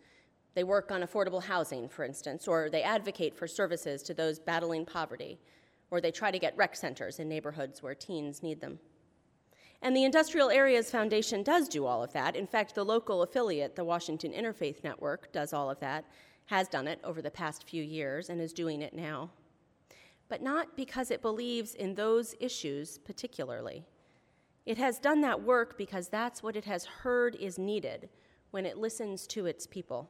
They 0.53 0.63
work 0.63 0.93
on 0.93 1.03
affordable 1.03 1.43
housing, 1.43 1.89
for 1.89 2.05
instance, 2.05 2.47
or 2.47 2.69
they 2.69 2.83
advocate 2.83 3.35
for 3.35 3.47
services 3.47 4.01
to 4.03 4.13
those 4.13 4.39
battling 4.39 4.85
poverty, 4.85 5.41
or 5.91 5.99
they 5.99 6.09
try 6.09 6.31
to 6.31 6.39
get 6.39 6.55
rec 6.55 6.77
centers 6.77 7.19
in 7.19 7.27
neighborhoods 7.27 7.83
where 7.83 7.93
teens 7.93 8.41
need 8.41 8.61
them. 8.61 8.79
And 9.81 9.93
the 9.93 10.05
Industrial 10.05 10.49
Areas 10.49 10.89
Foundation 10.89 11.43
does 11.43 11.67
do 11.67 11.85
all 11.85 12.01
of 12.01 12.13
that. 12.13 12.37
In 12.37 12.47
fact, 12.47 12.75
the 12.75 12.85
local 12.85 13.23
affiliate, 13.23 13.75
the 13.75 13.83
Washington 13.83 14.31
Interfaith 14.31 14.85
Network, 14.85 15.33
does 15.33 15.51
all 15.51 15.69
of 15.69 15.81
that, 15.81 16.05
has 16.45 16.69
done 16.69 16.87
it 16.87 17.01
over 17.03 17.21
the 17.21 17.29
past 17.29 17.67
few 17.67 17.83
years, 17.83 18.29
and 18.29 18.39
is 18.39 18.53
doing 18.53 18.81
it 18.81 18.93
now. 18.93 19.29
But 20.29 20.41
not 20.41 20.77
because 20.77 21.11
it 21.11 21.21
believes 21.21 21.75
in 21.75 21.95
those 21.95 22.35
issues 22.39 22.99
particularly. 22.99 23.83
It 24.65 24.77
has 24.77 24.99
done 24.99 25.21
that 25.21 25.43
work 25.43 25.77
because 25.77 26.07
that's 26.07 26.41
what 26.41 26.55
it 26.55 26.65
has 26.65 26.85
heard 26.85 27.35
is 27.35 27.59
needed 27.59 28.09
when 28.51 28.65
it 28.65 28.77
listens 28.77 29.27
to 29.27 29.45
its 29.45 29.67
people, 29.67 30.09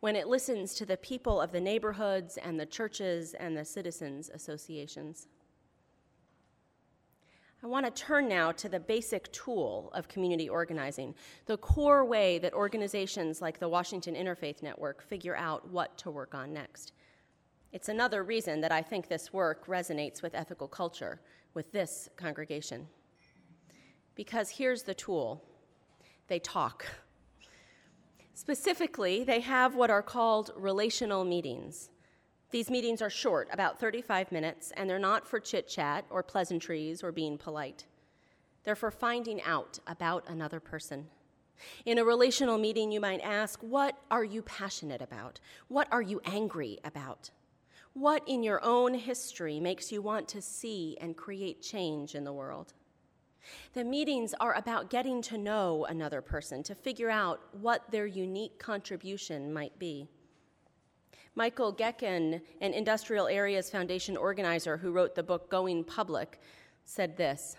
when 0.00 0.14
it 0.14 0.28
listens 0.28 0.74
to 0.74 0.86
the 0.86 0.96
people 0.96 1.40
of 1.40 1.50
the 1.50 1.60
neighborhoods 1.60 2.36
and 2.36 2.58
the 2.58 2.66
churches 2.66 3.34
and 3.34 3.56
the 3.56 3.64
citizens' 3.64 4.30
associations. 4.32 5.26
I 7.64 7.66
want 7.66 7.86
to 7.86 7.90
turn 7.90 8.28
now 8.28 8.52
to 8.52 8.68
the 8.68 8.78
basic 8.78 9.32
tool 9.32 9.90
of 9.94 10.06
community 10.06 10.50
organizing, 10.50 11.14
the 11.46 11.56
core 11.56 12.04
way 12.04 12.38
that 12.40 12.52
organizations 12.52 13.40
like 13.40 13.58
the 13.58 13.70
Washington 13.70 14.14
Interfaith 14.14 14.62
Network 14.62 15.02
figure 15.02 15.34
out 15.34 15.66
what 15.70 15.96
to 15.98 16.10
work 16.10 16.34
on 16.34 16.52
next. 16.52 16.92
It's 17.72 17.88
another 17.88 18.22
reason 18.22 18.60
that 18.60 18.70
I 18.70 18.82
think 18.82 19.08
this 19.08 19.32
work 19.32 19.66
resonates 19.66 20.22
with 20.22 20.34
ethical 20.34 20.68
culture, 20.68 21.22
with 21.54 21.72
this 21.72 22.10
congregation. 22.16 22.86
Because 24.14 24.50
here's 24.50 24.82
the 24.82 24.94
tool 24.94 25.42
they 26.28 26.38
talk. 26.38 26.86
Specifically, 28.34 29.24
they 29.24 29.40
have 29.40 29.74
what 29.74 29.90
are 29.90 30.02
called 30.02 30.50
relational 30.56 31.24
meetings. 31.24 31.90
These 32.50 32.70
meetings 32.70 33.02
are 33.02 33.10
short, 33.10 33.48
about 33.52 33.78
35 33.78 34.32
minutes, 34.32 34.72
and 34.76 34.88
they're 34.88 34.98
not 34.98 35.26
for 35.26 35.40
chit 35.40 35.68
chat 35.68 36.04
or 36.10 36.22
pleasantries 36.22 37.02
or 37.02 37.12
being 37.12 37.36
polite. 37.36 37.86
They're 38.64 38.76
for 38.76 38.90
finding 38.90 39.42
out 39.42 39.78
about 39.86 40.24
another 40.28 40.60
person. 40.60 41.06
In 41.84 41.98
a 41.98 42.04
relational 42.04 42.58
meeting, 42.58 42.90
you 42.90 43.00
might 43.00 43.20
ask, 43.20 43.60
What 43.60 43.98
are 44.10 44.24
you 44.24 44.42
passionate 44.42 45.02
about? 45.02 45.40
What 45.68 45.88
are 45.92 46.02
you 46.02 46.20
angry 46.24 46.78
about? 46.84 47.30
What 47.92 48.22
in 48.26 48.42
your 48.42 48.64
own 48.64 48.94
history 48.94 49.60
makes 49.60 49.92
you 49.92 50.02
want 50.02 50.26
to 50.28 50.42
see 50.42 50.96
and 51.00 51.16
create 51.16 51.62
change 51.62 52.14
in 52.14 52.24
the 52.24 52.32
world? 52.32 52.72
The 53.72 53.84
meetings 53.84 54.34
are 54.40 54.54
about 54.54 54.90
getting 54.90 55.22
to 55.22 55.38
know 55.38 55.84
another 55.86 56.20
person, 56.20 56.62
to 56.64 56.74
figure 56.74 57.10
out 57.10 57.40
what 57.52 57.90
their 57.90 58.06
unique 58.06 58.58
contribution 58.58 59.52
might 59.52 59.78
be. 59.78 60.08
Michael 61.36 61.74
Gecan, 61.74 62.40
an 62.60 62.72
Industrial 62.72 63.26
Areas 63.26 63.68
Foundation 63.68 64.16
organizer 64.16 64.76
who 64.76 64.92
wrote 64.92 65.14
the 65.14 65.22
book 65.22 65.50
Going 65.50 65.82
Public, 65.82 66.40
said 66.84 67.16
this 67.16 67.56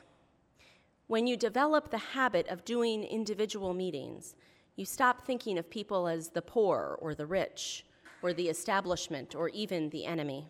When 1.07 1.27
you 1.27 1.35
develop 1.35 1.89
the 1.89 1.97
habit 1.97 2.47
of 2.47 2.63
doing 2.63 3.03
individual 3.03 3.73
meetings, 3.73 4.35
you 4.77 4.85
stop 4.85 5.25
thinking 5.25 5.57
of 5.57 5.69
people 5.69 6.07
as 6.07 6.29
the 6.29 6.41
poor 6.41 6.97
or 7.01 7.15
the 7.15 7.25
rich 7.25 7.85
or 8.21 8.33
the 8.33 8.47
establishment 8.47 9.35
or 9.35 9.49
even 9.49 9.89
the 9.89 10.05
enemy. 10.05 10.47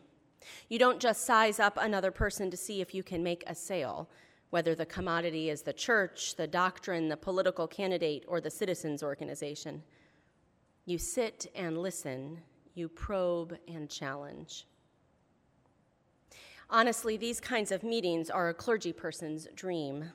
You 0.69 0.77
don't 0.77 0.99
just 0.99 1.25
size 1.25 1.59
up 1.59 1.77
another 1.77 2.11
person 2.11 2.51
to 2.51 2.57
see 2.57 2.79
if 2.79 2.93
you 2.93 3.03
can 3.03 3.23
make 3.23 3.43
a 3.47 3.55
sale, 3.55 4.09
whether 4.55 4.73
the 4.73 4.85
commodity 4.85 5.49
is 5.49 5.63
the 5.63 5.73
church, 5.73 6.37
the 6.37 6.47
doctrine, 6.47 7.09
the 7.09 7.17
political 7.17 7.67
candidate, 7.67 8.23
or 8.25 8.39
the 8.39 8.49
citizens' 8.49 9.03
organization. 9.03 9.83
You 10.85 10.97
sit 10.97 11.47
and 11.53 11.77
listen 11.77 12.37
you 12.73 12.87
probe 12.87 13.57
and 13.67 13.89
challenge. 13.89 14.65
Honestly, 16.69 17.17
these 17.17 17.41
kinds 17.41 17.69
of 17.73 17.83
meetings 17.83 18.29
are 18.29 18.47
a 18.47 18.53
clergy 18.53 18.93
person's 18.93 19.45
dream. 19.55 20.05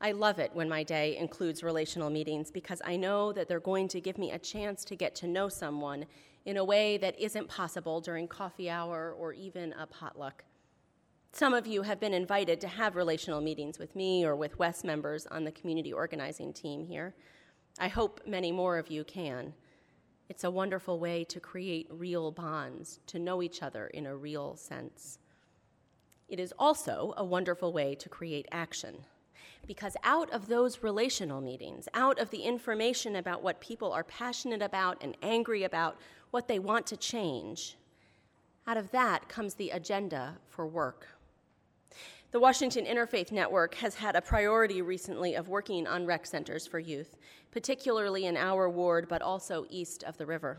I 0.00 0.12
love 0.12 0.38
it 0.38 0.52
when 0.54 0.70
my 0.70 0.82
day 0.82 1.18
includes 1.18 1.62
relational 1.62 2.08
meetings 2.08 2.50
because 2.50 2.80
I 2.82 2.96
know 2.96 3.30
that 3.34 3.46
they're 3.46 3.60
going 3.60 3.88
to 3.88 4.00
give 4.00 4.16
me 4.16 4.30
a 4.30 4.38
chance 4.38 4.86
to 4.86 4.96
get 4.96 5.14
to 5.16 5.26
know 5.26 5.50
someone 5.50 6.06
in 6.46 6.56
a 6.56 6.64
way 6.64 6.96
that 6.96 7.20
isn't 7.20 7.48
possible 7.48 8.00
during 8.00 8.26
coffee 8.26 8.70
hour 8.70 9.14
or 9.18 9.34
even 9.34 9.74
a 9.74 9.86
potluck. 9.86 10.44
Some 11.32 11.52
of 11.52 11.66
you 11.66 11.82
have 11.82 12.00
been 12.00 12.14
invited 12.14 12.60
to 12.62 12.68
have 12.68 12.96
relational 12.96 13.40
meetings 13.40 13.78
with 13.78 13.94
me 13.94 14.24
or 14.24 14.34
with 14.34 14.58
West 14.58 14.84
members 14.84 15.26
on 15.26 15.44
the 15.44 15.52
community 15.52 15.92
organizing 15.92 16.52
team 16.52 16.84
here. 16.84 17.14
I 17.78 17.88
hope 17.88 18.22
many 18.26 18.52
more 18.52 18.78
of 18.78 18.90
you 18.90 19.04
can. 19.04 19.52
It's 20.28 20.44
a 20.44 20.50
wonderful 20.50 20.98
way 20.98 21.24
to 21.24 21.38
create 21.38 21.88
real 21.90 22.30
bonds, 22.30 23.00
to 23.08 23.18
know 23.18 23.42
each 23.42 23.62
other 23.62 23.88
in 23.88 24.06
a 24.06 24.16
real 24.16 24.56
sense. 24.56 25.18
It 26.28 26.40
is 26.40 26.54
also 26.58 27.14
a 27.16 27.24
wonderful 27.24 27.72
way 27.72 27.94
to 27.96 28.08
create 28.08 28.48
action. 28.50 28.96
Because 29.66 29.96
out 30.04 30.30
of 30.30 30.48
those 30.48 30.82
relational 30.82 31.40
meetings, 31.40 31.88
out 31.92 32.18
of 32.18 32.30
the 32.30 32.42
information 32.42 33.16
about 33.16 33.42
what 33.42 33.60
people 33.60 33.92
are 33.92 34.04
passionate 34.04 34.62
about 34.62 34.96
and 35.02 35.16
angry 35.22 35.64
about, 35.64 35.98
what 36.30 36.48
they 36.48 36.58
want 36.58 36.86
to 36.86 36.96
change, 36.96 37.76
out 38.66 38.76
of 38.76 38.90
that 38.90 39.28
comes 39.28 39.54
the 39.54 39.70
agenda 39.70 40.38
for 40.48 40.66
work. 40.66 41.06
The 42.36 42.40
Washington 42.40 42.84
Interfaith 42.84 43.32
Network 43.32 43.76
has 43.76 43.94
had 43.94 44.14
a 44.14 44.20
priority 44.20 44.82
recently 44.82 45.36
of 45.36 45.48
working 45.48 45.86
on 45.86 46.04
rec 46.04 46.26
centers 46.26 46.66
for 46.66 46.78
youth, 46.78 47.16
particularly 47.50 48.26
in 48.26 48.36
our 48.36 48.68
ward, 48.68 49.08
but 49.08 49.22
also 49.22 49.64
east 49.70 50.04
of 50.04 50.18
the 50.18 50.26
river. 50.26 50.58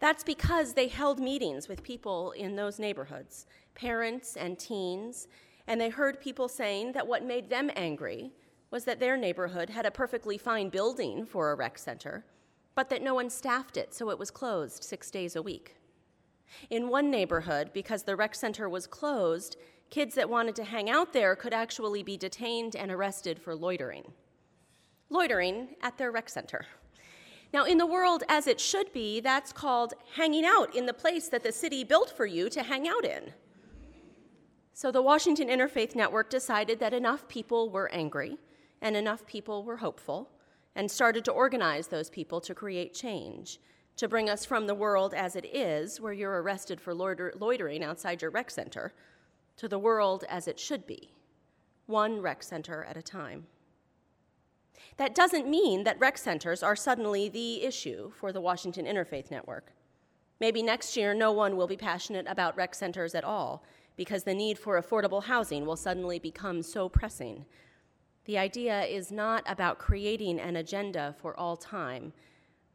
That's 0.00 0.24
because 0.24 0.72
they 0.72 0.88
held 0.88 1.20
meetings 1.20 1.68
with 1.68 1.82
people 1.82 2.30
in 2.30 2.56
those 2.56 2.78
neighborhoods, 2.78 3.44
parents 3.74 4.34
and 4.34 4.58
teens, 4.58 5.28
and 5.66 5.78
they 5.78 5.90
heard 5.90 6.22
people 6.22 6.48
saying 6.48 6.92
that 6.92 7.06
what 7.06 7.22
made 7.22 7.50
them 7.50 7.70
angry 7.76 8.32
was 8.70 8.84
that 8.84 8.98
their 8.98 9.18
neighborhood 9.18 9.68
had 9.68 9.84
a 9.84 9.90
perfectly 9.90 10.38
fine 10.38 10.70
building 10.70 11.26
for 11.26 11.52
a 11.52 11.54
rec 11.54 11.76
center, 11.76 12.24
but 12.74 12.88
that 12.88 13.02
no 13.02 13.12
one 13.12 13.28
staffed 13.28 13.76
it, 13.76 13.92
so 13.92 14.08
it 14.08 14.18
was 14.18 14.30
closed 14.30 14.82
six 14.82 15.10
days 15.10 15.36
a 15.36 15.42
week. 15.42 15.74
In 16.70 16.88
one 16.88 17.10
neighborhood, 17.10 17.72
because 17.74 18.04
the 18.04 18.16
rec 18.16 18.34
center 18.34 18.70
was 18.70 18.86
closed, 18.86 19.58
kids 19.90 20.14
that 20.14 20.28
wanted 20.28 20.54
to 20.56 20.64
hang 20.64 20.90
out 20.90 21.12
there 21.12 21.34
could 21.34 21.54
actually 21.54 22.02
be 22.02 22.16
detained 22.16 22.76
and 22.76 22.90
arrested 22.90 23.38
for 23.38 23.54
loitering. 23.54 24.12
Loitering 25.10 25.68
at 25.82 25.96
their 25.96 26.10
rec 26.10 26.28
center. 26.28 26.66
Now, 27.52 27.64
in 27.64 27.78
the 27.78 27.86
world 27.86 28.24
as 28.28 28.46
it 28.46 28.60
should 28.60 28.92
be, 28.92 29.20
that's 29.20 29.52
called 29.52 29.94
hanging 30.14 30.44
out 30.44 30.74
in 30.76 30.84
the 30.84 30.92
place 30.92 31.28
that 31.28 31.42
the 31.42 31.52
city 31.52 31.82
built 31.82 32.10
for 32.10 32.26
you 32.26 32.50
to 32.50 32.62
hang 32.62 32.86
out 32.86 33.06
in. 33.06 33.32
So 34.74 34.92
the 34.92 35.02
Washington 35.02 35.48
Interfaith 35.48 35.94
Network 35.96 36.30
decided 36.30 36.78
that 36.80 36.92
enough 36.92 37.26
people 37.26 37.70
were 37.70 37.90
angry 37.90 38.36
and 38.82 38.96
enough 38.96 39.26
people 39.26 39.64
were 39.64 39.78
hopeful 39.78 40.30
and 40.76 40.90
started 40.90 41.24
to 41.24 41.32
organize 41.32 41.88
those 41.88 42.10
people 42.10 42.40
to 42.42 42.54
create 42.54 42.94
change, 42.94 43.58
to 43.96 44.06
bring 44.06 44.30
us 44.30 44.44
from 44.44 44.66
the 44.66 44.74
world 44.74 45.14
as 45.14 45.34
it 45.34 45.46
is, 45.52 46.00
where 46.00 46.12
you're 46.12 46.42
arrested 46.42 46.80
for 46.80 46.94
loitering 46.94 47.82
outside 47.82 48.22
your 48.22 48.30
rec 48.30 48.50
center, 48.50 48.92
to 49.58 49.68
the 49.68 49.78
world 49.78 50.24
as 50.28 50.48
it 50.48 50.58
should 50.58 50.86
be, 50.86 51.12
one 51.86 52.20
rec 52.20 52.42
center 52.42 52.84
at 52.84 52.96
a 52.96 53.02
time. 53.02 53.46
That 54.96 55.14
doesn't 55.14 55.48
mean 55.48 55.84
that 55.84 56.00
rec 56.00 56.16
centers 56.16 56.62
are 56.62 56.76
suddenly 56.76 57.28
the 57.28 57.62
issue 57.62 58.10
for 58.10 58.32
the 58.32 58.40
Washington 58.40 58.86
Interfaith 58.86 59.30
Network. 59.30 59.72
Maybe 60.40 60.62
next 60.62 60.96
year 60.96 61.14
no 61.14 61.32
one 61.32 61.56
will 61.56 61.66
be 61.66 61.76
passionate 61.76 62.26
about 62.28 62.56
rec 62.56 62.74
centers 62.74 63.14
at 63.14 63.24
all 63.24 63.64
because 63.96 64.22
the 64.22 64.34
need 64.34 64.58
for 64.58 64.80
affordable 64.80 65.24
housing 65.24 65.66
will 65.66 65.76
suddenly 65.76 66.20
become 66.20 66.62
so 66.62 66.88
pressing. 66.88 67.44
The 68.26 68.38
idea 68.38 68.84
is 68.84 69.10
not 69.10 69.42
about 69.46 69.78
creating 69.78 70.38
an 70.38 70.56
agenda 70.56 71.14
for 71.18 71.38
all 71.38 71.56
time, 71.56 72.12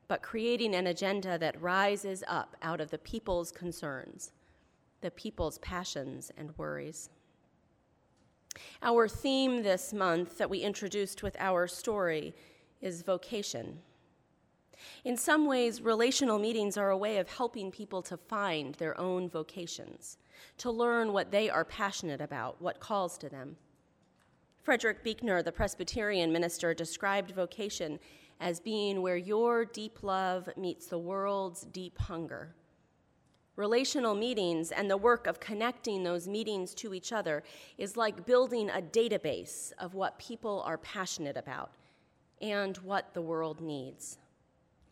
but 0.09 0.21
creating 0.21 0.75
an 0.75 0.87
agenda 0.87 1.37
that 1.37 1.61
rises 1.61 2.23
up 2.27 2.57
out 2.61 2.81
of 2.81 2.91
the 2.91 2.97
people's 2.97 3.51
concerns, 3.51 4.31
the 5.03 5.11
people's 5.11 5.59
passions 5.59 6.31
and 6.37 6.57
worries. 6.57 7.11
Our 8.81 9.07
theme 9.07 9.61
this 9.61 9.93
month 9.93 10.37
that 10.39 10.49
we 10.49 10.59
introduced 10.59 11.21
with 11.21 11.35
our 11.39 11.67
story 11.67 12.33
is 12.81 13.03
vocation. 13.03 13.79
In 15.03 15.17
some 15.17 15.45
ways, 15.45 15.81
relational 15.81 16.39
meetings 16.39 16.77
are 16.77 16.89
a 16.89 16.97
way 16.97 17.17
of 17.17 17.29
helping 17.29 17.69
people 17.69 18.01
to 18.03 18.17
find 18.17 18.75
their 18.75 18.99
own 18.99 19.29
vocations, 19.29 20.17
to 20.57 20.71
learn 20.71 21.13
what 21.13 21.31
they 21.31 21.49
are 21.49 21.65
passionate 21.65 22.21
about, 22.21 22.61
what 22.61 22.79
calls 22.79 23.17
to 23.19 23.29
them. 23.29 23.57
Frederick 24.61 25.03
Buechner, 25.03 25.43
the 25.43 25.51
Presbyterian 25.51 26.31
minister, 26.31 26.73
described 26.73 27.31
vocation 27.31 27.99
as 28.39 28.61
being 28.61 29.01
where 29.01 29.17
your 29.17 29.65
deep 29.65 30.03
love 30.03 30.49
meets 30.55 30.87
the 30.87 30.97
world's 30.97 31.63
deep 31.63 31.97
hunger. 31.99 32.55
Relational 33.55 34.15
meetings 34.15 34.71
and 34.71 34.89
the 34.89 34.97
work 34.97 35.27
of 35.27 35.39
connecting 35.39 36.03
those 36.03 36.27
meetings 36.27 36.73
to 36.73 36.93
each 36.93 37.13
other 37.13 37.43
is 37.77 37.95
like 37.95 38.25
building 38.25 38.69
a 38.71 38.81
database 38.81 39.71
of 39.77 39.93
what 39.93 40.17
people 40.17 40.63
are 40.65 40.79
passionate 40.79 41.37
about 41.37 41.71
and 42.41 42.77
what 42.77 43.13
the 43.13 43.21
world 43.21 43.61
needs. 43.61 44.17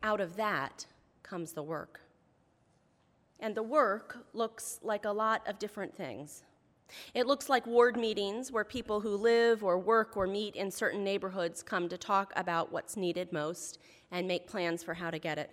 Out 0.04 0.22
of 0.22 0.36
that 0.36 0.86
comes 1.24 1.54
the 1.54 1.64
work. 1.64 2.02
And 3.40 3.56
the 3.56 3.64
work 3.64 4.20
looks 4.34 4.80
like 4.84 5.06
a 5.06 5.12
lot 5.12 5.42
of 5.48 5.58
different 5.58 5.96
things. 5.96 6.44
It 7.16 7.26
looks 7.26 7.50
like 7.50 7.66
ward 7.66 7.98
meetings 7.98 8.52
where 8.52 8.64
people 8.64 9.00
who 9.00 9.16
live 9.16 9.64
or 9.64 9.80
work 9.80 10.16
or 10.16 10.28
meet 10.28 10.56
in 10.56 10.70
certain 10.70 11.04
neighborhoods 11.04 11.64
come 11.64 11.90
to 11.90 11.98
talk 11.98 12.32
about 12.36 12.72
what's 12.72 12.96
needed 12.96 13.34
most 13.34 13.80
and 14.12 14.28
make 14.28 14.48
plans 14.48 14.84
for 14.84 14.94
how 14.94 15.10
to 15.10 15.18
get 15.18 15.40
it. 15.40 15.50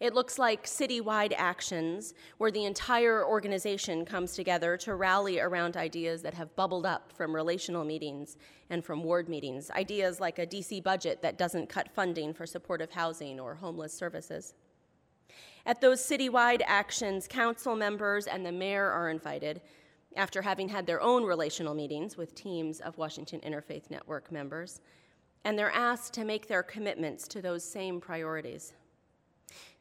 It 0.00 0.14
looks 0.14 0.38
like 0.38 0.64
citywide 0.64 1.34
actions 1.36 2.14
where 2.38 2.50
the 2.50 2.64
entire 2.64 3.24
organization 3.24 4.04
comes 4.04 4.34
together 4.34 4.76
to 4.78 4.94
rally 4.94 5.40
around 5.40 5.76
ideas 5.76 6.22
that 6.22 6.34
have 6.34 6.54
bubbled 6.56 6.86
up 6.86 7.12
from 7.12 7.34
relational 7.34 7.84
meetings 7.84 8.36
and 8.70 8.84
from 8.84 9.02
ward 9.02 9.28
meetings, 9.28 9.70
ideas 9.70 10.20
like 10.20 10.38
a 10.38 10.46
DC 10.46 10.82
budget 10.82 11.22
that 11.22 11.38
doesn't 11.38 11.68
cut 11.68 11.88
funding 11.94 12.34
for 12.34 12.46
supportive 12.46 12.90
housing 12.90 13.38
or 13.38 13.54
homeless 13.54 13.92
services. 13.92 14.54
At 15.66 15.80
those 15.80 16.00
citywide 16.00 16.62
actions, 16.66 17.28
council 17.28 17.76
members 17.76 18.26
and 18.26 18.44
the 18.44 18.52
mayor 18.52 18.90
are 18.90 19.10
invited 19.10 19.60
after 20.16 20.42
having 20.42 20.68
had 20.68 20.86
their 20.86 21.00
own 21.02 21.24
relational 21.24 21.74
meetings 21.74 22.16
with 22.16 22.34
teams 22.34 22.80
of 22.80 22.96
Washington 22.96 23.40
Interfaith 23.40 23.90
Network 23.90 24.32
members, 24.32 24.80
and 25.44 25.58
they're 25.58 25.70
asked 25.70 26.14
to 26.14 26.24
make 26.24 26.48
their 26.48 26.62
commitments 26.62 27.28
to 27.28 27.42
those 27.42 27.62
same 27.62 28.00
priorities. 28.00 28.72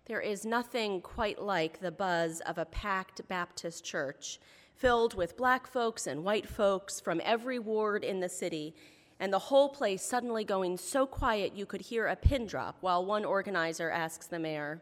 There 0.08 0.22
is 0.22 0.46
nothing 0.46 1.02
quite 1.02 1.42
like 1.42 1.82
the 1.82 1.92
buzz 1.92 2.40
of 2.40 2.58
a 2.58 2.64
packed 2.64 3.28
Baptist 3.28 3.84
church 3.84 4.40
filled 4.74 5.16
with 5.16 5.36
black 5.36 5.68
folks 5.68 6.08
and 6.08 6.24
white 6.24 6.48
folks 6.48 7.02
from 7.02 7.20
every 7.26 7.60
ward 7.60 8.06
in 8.06 8.22
the 8.22 8.30
city, 8.30 8.74
and 9.20 9.34
the 9.34 9.40
whole 9.40 9.68
place 9.68 10.02
suddenly 10.02 10.46
going 10.46 10.78
so 10.78 11.06
quiet 11.06 11.58
you 11.58 11.66
could 11.66 11.82
hear 11.82 12.08
a 12.08 12.16
pin 12.16 12.46
drop 12.46 12.78
while 12.80 13.06
one 13.06 13.26
organizer 13.26 13.90
asks 13.90 14.28
the 14.28 14.40
mayor, 14.40 14.82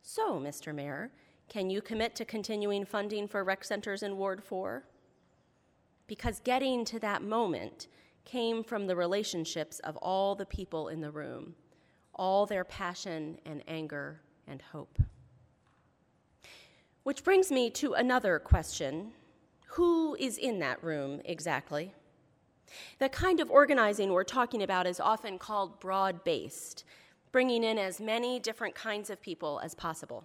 So, 0.00 0.40
Mr. 0.40 0.74
Mayor, 0.74 1.10
can 1.50 1.68
you 1.68 1.82
commit 1.82 2.14
to 2.14 2.24
continuing 2.24 2.86
funding 2.86 3.28
for 3.28 3.44
rec 3.44 3.64
centers 3.64 4.02
in 4.02 4.16
Ward 4.16 4.42
4? 4.42 4.82
Because 6.06 6.40
getting 6.40 6.86
to 6.86 6.98
that 7.00 7.22
moment 7.22 7.88
came 8.24 8.64
from 8.64 8.86
the 8.86 8.96
relationships 8.96 9.78
of 9.80 9.98
all 9.98 10.34
the 10.34 10.46
people 10.46 10.88
in 10.88 11.02
the 11.02 11.10
room, 11.10 11.54
all 12.14 12.46
their 12.46 12.64
passion 12.64 13.36
and 13.44 13.62
anger 13.68 14.22
and 14.46 14.62
hope. 14.72 14.98
Which 17.02 17.22
brings 17.22 17.50
me 17.52 17.70
to 17.70 17.92
another 17.94 18.38
question 18.38 19.12
Who 19.74 20.14
is 20.18 20.38
in 20.38 20.58
that 20.60 20.82
room 20.82 21.20
exactly? 21.24 21.92
The 22.98 23.08
kind 23.08 23.40
of 23.40 23.50
organizing 23.50 24.10
we're 24.10 24.24
talking 24.24 24.62
about 24.62 24.86
is 24.86 25.00
often 25.00 25.38
called 25.38 25.80
broad 25.80 26.24
based, 26.24 26.84
bringing 27.30 27.62
in 27.62 27.78
as 27.78 28.00
many 28.00 28.40
different 28.40 28.74
kinds 28.74 29.10
of 29.10 29.20
people 29.20 29.60
as 29.62 29.74
possible. 29.74 30.24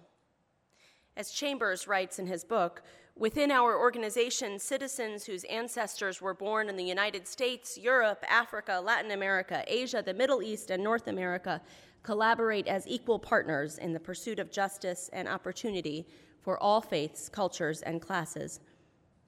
As 1.16 1.30
Chambers 1.30 1.86
writes 1.86 2.18
in 2.18 2.26
his 2.26 2.44
book, 2.44 2.82
within 3.16 3.50
our 3.50 3.78
organization, 3.78 4.58
citizens 4.58 5.24
whose 5.24 5.44
ancestors 5.44 6.22
were 6.22 6.32
born 6.32 6.68
in 6.68 6.76
the 6.76 6.84
United 6.84 7.28
States, 7.28 7.76
Europe, 7.76 8.24
Africa, 8.28 8.80
Latin 8.82 9.10
America, 9.10 9.64
Asia, 9.66 10.02
the 10.04 10.14
Middle 10.14 10.42
East, 10.42 10.70
and 10.70 10.82
North 10.82 11.08
America 11.08 11.60
collaborate 12.02 12.66
as 12.66 12.86
equal 12.86 13.18
partners 13.18 13.78
in 13.78 13.92
the 13.92 14.00
pursuit 14.00 14.38
of 14.38 14.50
justice 14.50 15.10
and 15.12 15.28
opportunity 15.28 16.06
for 16.40 16.58
all 16.58 16.80
faiths, 16.80 17.28
cultures, 17.28 17.82
and 17.82 18.00
classes. 18.00 18.60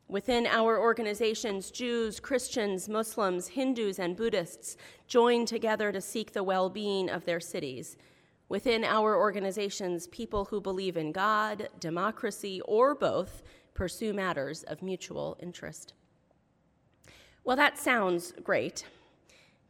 Within 0.08 0.46
our 0.46 0.78
organizations, 0.78 1.70
Jews, 1.70 2.20
Christians, 2.20 2.88
Muslims, 2.88 3.48
Hindus, 3.48 3.98
and 3.98 4.16
Buddhists 4.16 4.76
join 5.06 5.46
together 5.46 5.92
to 5.92 6.00
seek 6.00 6.32
the 6.32 6.42
well 6.42 6.68
being 6.68 7.08
of 7.08 7.24
their 7.24 7.40
cities. 7.40 7.96
Within 8.48 8.84
our 8.84 9.16
organizations, 9.16 10.06
people 10.08 10.44
who 10.44 10.60
believe 10.60 10.98
in 10.98 11.12
God, 11.12 11.68
democracy, 11.80 12.60
or 12.66 12.94
both 12.94 13.42
pursue 13.72 14.12
matters 14.12 14.62
of 14.64 14.82
mutual 14.82 15.38
interest. 15.40 15.94
Well, 17.44 17.56
that 17.56 17.78
sounds 17.78 18.32
great. 18.44 18.84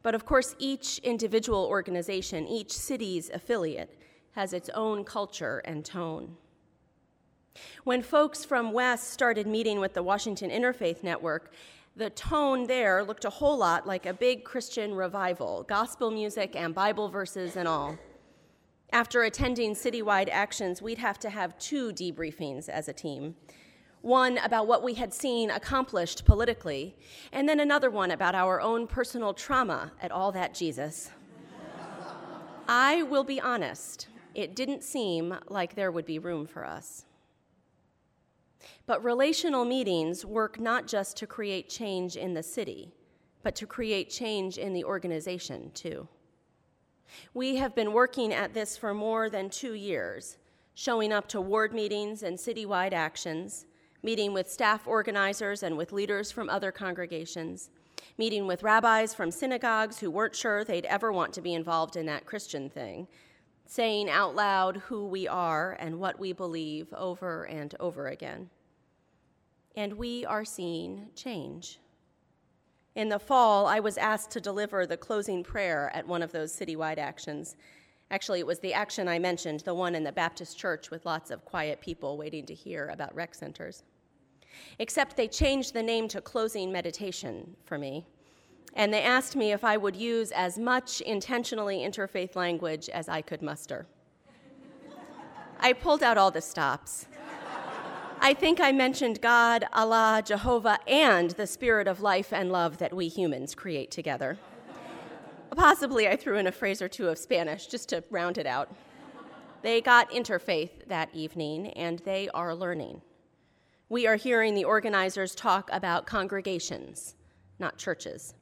But 0.03 0.13
of 0.13 0.25
course, 0.25 0.55
each 0.59 0.99
individual 0.99 1.65
organization, 1.65 2.47
each 2.47 2.71
city's 2.71 3.29
affiliate, 3.29 3.97
has 4.31 4.53
its 4.53 4.69
own 4.69 5.05
culture 5.05 5.59
and 5.65 5.83
tone. 5.83 6.35
When 7.83 8.01
folks 8.01 8.43
from 8.43 8.73
West 8.73 9.11
started 9.11 9.47
meeting 9.47 9.79
with 9.79 9.93
the 9.93 10.03
Washington 10.03 10.49
Interfaith 10.49 11.03
Network, 11.03 11.53
the 11.95 12.09
tone 12.09 12.65
there 12.65 13.03
looked 13.03 13.23
a 13.23 13.29
whole 13.29 13.57
lot 13.57 13.87
like 13.87 14.05
a 14.05 14.13
big 14.13 14.43
Christian 14.43 14.95
revival 14.95 15.63
gospel 15.63 16.09
music 16.09 16.55
and 16.55 16.73
Bible 16.73 17.09
verses 17.09 17.55
and 17.55 17.67
all. 17.67 17.97
After 18.91 19.23
attending 19.23 19.73
citywide 19.73 20.29
actions, 20.31 20.81
we'd 20.81 20.97
have 20.97 21.19
to 21.19 21.29
have 21.29 21.57
two 21.59 21.93
debriefings 21.93 22.67
as 22.67 22.87
a 22.87 22.93
team 22.93 23.35
one 24.03 24.37
about 24.39 24.67
what 24.67 24.83
we 24.83 24.93
had 24.95 25.13
seen 25.13 25.49
accomplished 25.49 26.25
politically, 26.25 26.93
and 27.31 27.47
then 27.47 27.61
another 27.61 27.89
one 27.89 28.11
about 28.11 28.35
our 28.35 28.59
own 28.59 28.85
personal 28.85 29.33
trauma 29.33 29.93
at 30.01 30.11
all 30.11 30.29
that 30.33 30.53
Jesus. 30.53 31.09
I 32.67 33.03
will 33.03 33.23
be 33.23 33.39
honest, 33.39 34.09
it 34.35 34.57
didn't 34.57 34.83
seem 34.83 35.33
like 35.47 35.73
there 35.73 35.89
would 35.89 36.05
be 36.05 36.19
room 36.19 36.45
for 36.45 36.65
us. 36.65 37.05
But 38.85 39.01
relational 39.05 39.63
meetings 39.63 40.25
work 40.25 40.59
not 40.59 40.85
just 40.85 41.15
to 41.17 41.27
create 41.27 41.69
change 41.69 42.17
in 42.17 42.33
the 42.33 42.43
city, 42.43 42.91
but 43.41 43.55
to 43.55 43.65
create 43.65 44.09
change 44.09 44.57
in 44.57 44.73
the 44.73 44.83
organization 44.83 45.71
too. 45.73 46.09
We 47.33 47.55
have 47.55 47.73
been 47.73 47.93
working 47.93 48.33
at 48.33 48.53
this 48.53 48.75
for 48.75 48.93
more 48.93 49.29
than 49.29 49.49
two 49.49 49.75
years, 49.75 50.37
showing 50.73 51.13
up 51.13 51.29
to 51.29 51.39
ward 51.39 51.73
meetings 51.73 52.23
and 52.23 52.37
citywide 52.37 52.91
actions, 52.91 53.65
meeting 54.03 54.33
with 54.33 54.51
staff 54.51 54.85
organizers 54.85 55.63
and 55.63 55.77
with 55.77 55.93
leaders 55.93 56.29
from 56.29 56.49
other 56.49 56.71
congregations, 56.71 57.69
meeting 58.17 58.45
with 58.45 58.61
rabbis 58.61 59.13
from 59.13 59.31
synagogues 59.31 59.99
who 59.99 60.11
weren't 60.11 60.35
sure 60.35 60.63
they'd 60.63 60.85
ever 60.85 61.11
want 61.11 61.33
to 61.33 61.41
be 61.41 61.53
involved 61.53 61.95
in 61.95 62.05
that 62.05 62.25
Christian 62.25 62.69
thing, 62.69 63.07
saying 63.65 64.09
out 64.09 64.35
loud 64.35 64.77
who 64.77 65.07
we 65.07 65.25
are 65.25 65.77
and 65.79 65.99
what 65.99 66.19
we 66.19 66.33
believe 66.33 66.93
over 66.93 67.45
and 67.45 67.73
over 67.79 68.07
again. 68.07 68.49
And 69.75 69.93
we 69.93 70.25
are 70.25 70.45
seeing 70.45 71.07
change. 71.15 71.79
In 72.95 73.09
the 73.09 73.17
fall, 73.17 73.65
I 73.65 73.79
was 73.79 73.97
asked 73.97 74.31
to 74.31 74.41
deliver 74.41 74.85
the 74.85 74.97
closing 74.97 75.43
prayer 75.43 75.89
at 75.95 76.05
one 76.05 76.21
of 76.21 76.31
those 76.31 76.53
citywide 76.53 76.99
actions. 76.99 77.55
Actually, 78.11 78.39
it 78.39 78.45
was 78.45 78.59
the 78.59 78.73
action 78.73 79.07
I 79.07 79.17
mentioned, 79.17 79.61
the 79.61 79.73
one 79.73 79.95
in 79.95 80.03
the 80.03 80.11
Baptist 80.11 80.59
church 80.59 80.91
with 80.91 81.05
lots 81.05 81.31
of 81.31 81.45
quiet 81.45 81.81
people 81.81 82.17
waiting 82.17 82.45
to 82.45 82.53
hear 82.53 82.89
about 82.89 83.15
rec 83.15 83.33
centers 83.33 83.81
except 84.79 85.17
they 85.17 85.27
changed 85.27 85.73
the 85.73 85.83
name 85.83 86.07
to 86.09 86.21
Closing 86.21 86.71
Meditation 86.71 87.55
for 87.65 87.77
me. 87.77 88.05
And 88.75 88.93
they 88.93 89.01
asked 89.01 89.35
me 89.35 89.51
if 89.51 89.63
I 89.63 89.77
would 89.77 89.95
use 89.95 90.31
as 90.31 90.57
much 90.57 91.01
intentionally 91.01 91.79
interfaith 91.79 92.35
language 92.35 92.89
as 92.89 93.07
I 93.07 93.21
could 93.21 93.41
muster. 93.41 93.85
I 95.59 95.73
pulled 95.73 96.03
out 96.03 96.17
all 96.17 96.31
the 96.31 96.41
stops. 96.41 97.07
I 98.19 98.33
think 98.33 98.61
I 98.61 98.71
mentioned 98.71 99.21
God, 99.21 99.65
Allah, 99.73 100.23
Jehovah, 100.25 100.79
and 100.87 101.31
the 101.31 101.45
spirit 101.45 101.87
of 101.87 102.01
life 102.01 102.31
and 102.31 102.51
love 102.51 102.77
that 102.77 102.93
we 102.93 103.09
humans 103.09 103.53
create 103.53 103.91
together. 103.91 104.37
Possibly 105.55 106.07
I 106.07 106.15
threw 106.15 106.37
in 106.37 106.47
a 106.47 106.51
phrase 106.51 106.81
or 106.81 106.87
two 106.87 107.09
of 107.09 107.17
Spanish 107.17 107.67
just 107.67 107.89
to 107.89 108.03
round 108.09 108.37
it 108.37 108.47
out. 108.47 108.73
They 109.61 109.81
got 109.81 110.09
interfaith 110.09 110.87
that 110.87 111.09
evening, 111.13 111.67
and 111.71 111.99
they 111.99 112.29
are 112.33 112.55
learning. 112.55 113.01
We 113.89 114.07
are 114.07 114.15
hearing 114.15 114.55
the 114.55 114.63
organizers 114.63 115.35
talk 115.35 115.69
about 115.71 116.05
congregations, 116.05 117.15
not 117.59 117.77
churches. 117.77 118.33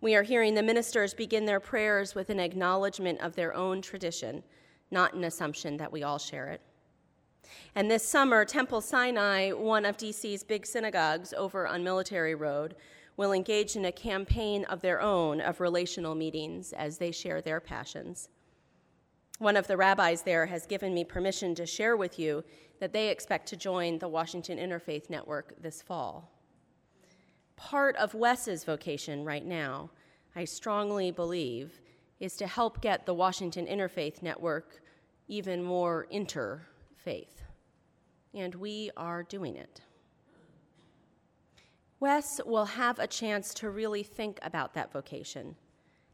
We 0.00 0.14
are 0.14 0.22
hearing 0.22 0.54
the 0.54 0.62
ministers 0.62 1.14
begin 1.14 1.46
their 1.46 1.60
prayers 1.60 2.14
with 2.14 2.30
an 2.30 2.38
acknowledgement 2.38 3.20
of 3.20 3.34
their 3.34 3.54
own 3.54 3.80
tradition, 3.80 4.42
not 4.90 5.14
an 5.14 5.24
assumption 5.24 5.78
that 5.78 5.90
we 5.90 6.02
all 6.02 6.18
share 6.18 6.48
it. 6.48 6.60
And 7.74 7.90
this 7.90 8.06
summer, 8.06 8.44
Temple 8.44 8.80
Sinai, 8.80 9.52
one 9.52 9.84
of 9.84 9.96
DC's 9.96 10.44
big 10.44 10.66
synagogues 10.66 11.32
over 11.32 11.66
on 11.66 11.82
Military 11.82 12.34
Road, 12.34 12.76
will 13.16 13.32
engage 13.32 13.76
in 13.76 13.86
a 13.86 13.92
campaign 13.92 14.64
of 14.66 14.82
their 14.82 15.00
own 15.00 15.40
of 15.40 15.60
relational 15.60 16.14
meetings 16.14 16.72
as 16.74 16.98
they 16.98 17.10
share 17.10 17.40
their 17.40 17.60
passions. 17.60 18.28
One 19.38 19.56
of 19.56 19.66
the 19.66 19.76
rabbis 19.76 20.22
there 20.22 20.46
has 20.46 20.66
given 20.66 20.94
me 20.94 21.04
permission 21.04 21.54
to 21.56 21.66
share 21.66 21.96
with 21.96 22.18
you 22.18 22.42
that 22.80 22.92
they 22.94 23.10
expect 23.10 23.46
to 23.48 23.56
join 23.56 23.98
the 23.98 24.08
Washington 24.08 24.58
Interfaith 24.58 25.10
Network 25.10 25.60
this 25.60 25.82
fall. 25.82 26.30
Part 27.54 27.96
of 27.96 28.14
Wes's 28.14 28.64
vocation 28.64 29.24
right 29.24 29.44
now, 29.44 29.90
I 30.34 30.44
strongly 30.44 31.10
believe, 31.10 31.80
is 32.18 32.36
to 32.36 32.46
help 32.46 32.80
get 32.80 33.04
the 33.04 33.12
Washington 33.12 33.66
Interfaith 33.66 34.22
Network 34.22 34.82
even 35.28 35.62
more 35.62 36.06
interfaith. 36.10 37.42
And 38.32 38.54
we 38.54 38.90
are 38.96 39.22
doing 39.22 39.56
it. 39.56 39.82
Wes 42.00 42.40
will 42.44 42.64
have 42.66 42.98
a 42.98 43.06
chance 43.06 43.52
to 43.54 43.70
really 43.70 44.02
think 44.02 44.38
about 44.42 44.74
that 44.74 44.92
vocation 44.92 45.56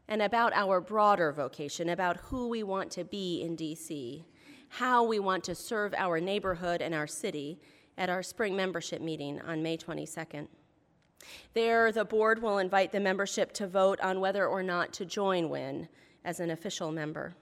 and 0.07 0.21
about 0.21 0.53
our 0.53 0.81
broader 0.81 1.31
vocation, 1.31 1.89
about 1.89 2.17
who 2.17 2.49
we 2.49 2.63
want 2.63 2.91
to 2.91 3.03
be 3.03 3.41
in 3.41 3.55
DC, 3.55 4.23
how 4.69 5.03
we 5.03 5.19
want 5.19 5.43
to 5.43 5.55
serve 5.55 5.93
our 5.95 6.19
neighborhood 6.19 6.81
and 6.81 6.93
our 6.93 7.07
city 7.07 7.59
at 7.97 8.09
our 8.09 8.23
spring 8.23 8.55
membership 8.55 9.01
meeting 9.01 9.39
on 9.41 9.61
May 9.61 9.77
22nd. 9.77 10.47
There, 11.53 11.91
the 11.91 12.05
board 12.05 12.41
will 12.41 12.57
invite 12.57 12.91
the 12.91 12.99
membership 12.99 13.53
to 13.53 13.67
vote 13.67 13.99
on 14.01 14.19
whether 14.19 14.45
or 14.45 14.63
not 14.63 14.91
to 14.93 15.05
join 15.05 15.49
WIN 15.49 15.87
as 16.25 16.39
an 16.39 16.51
official 16.51 16.91
member. 16.91 17.35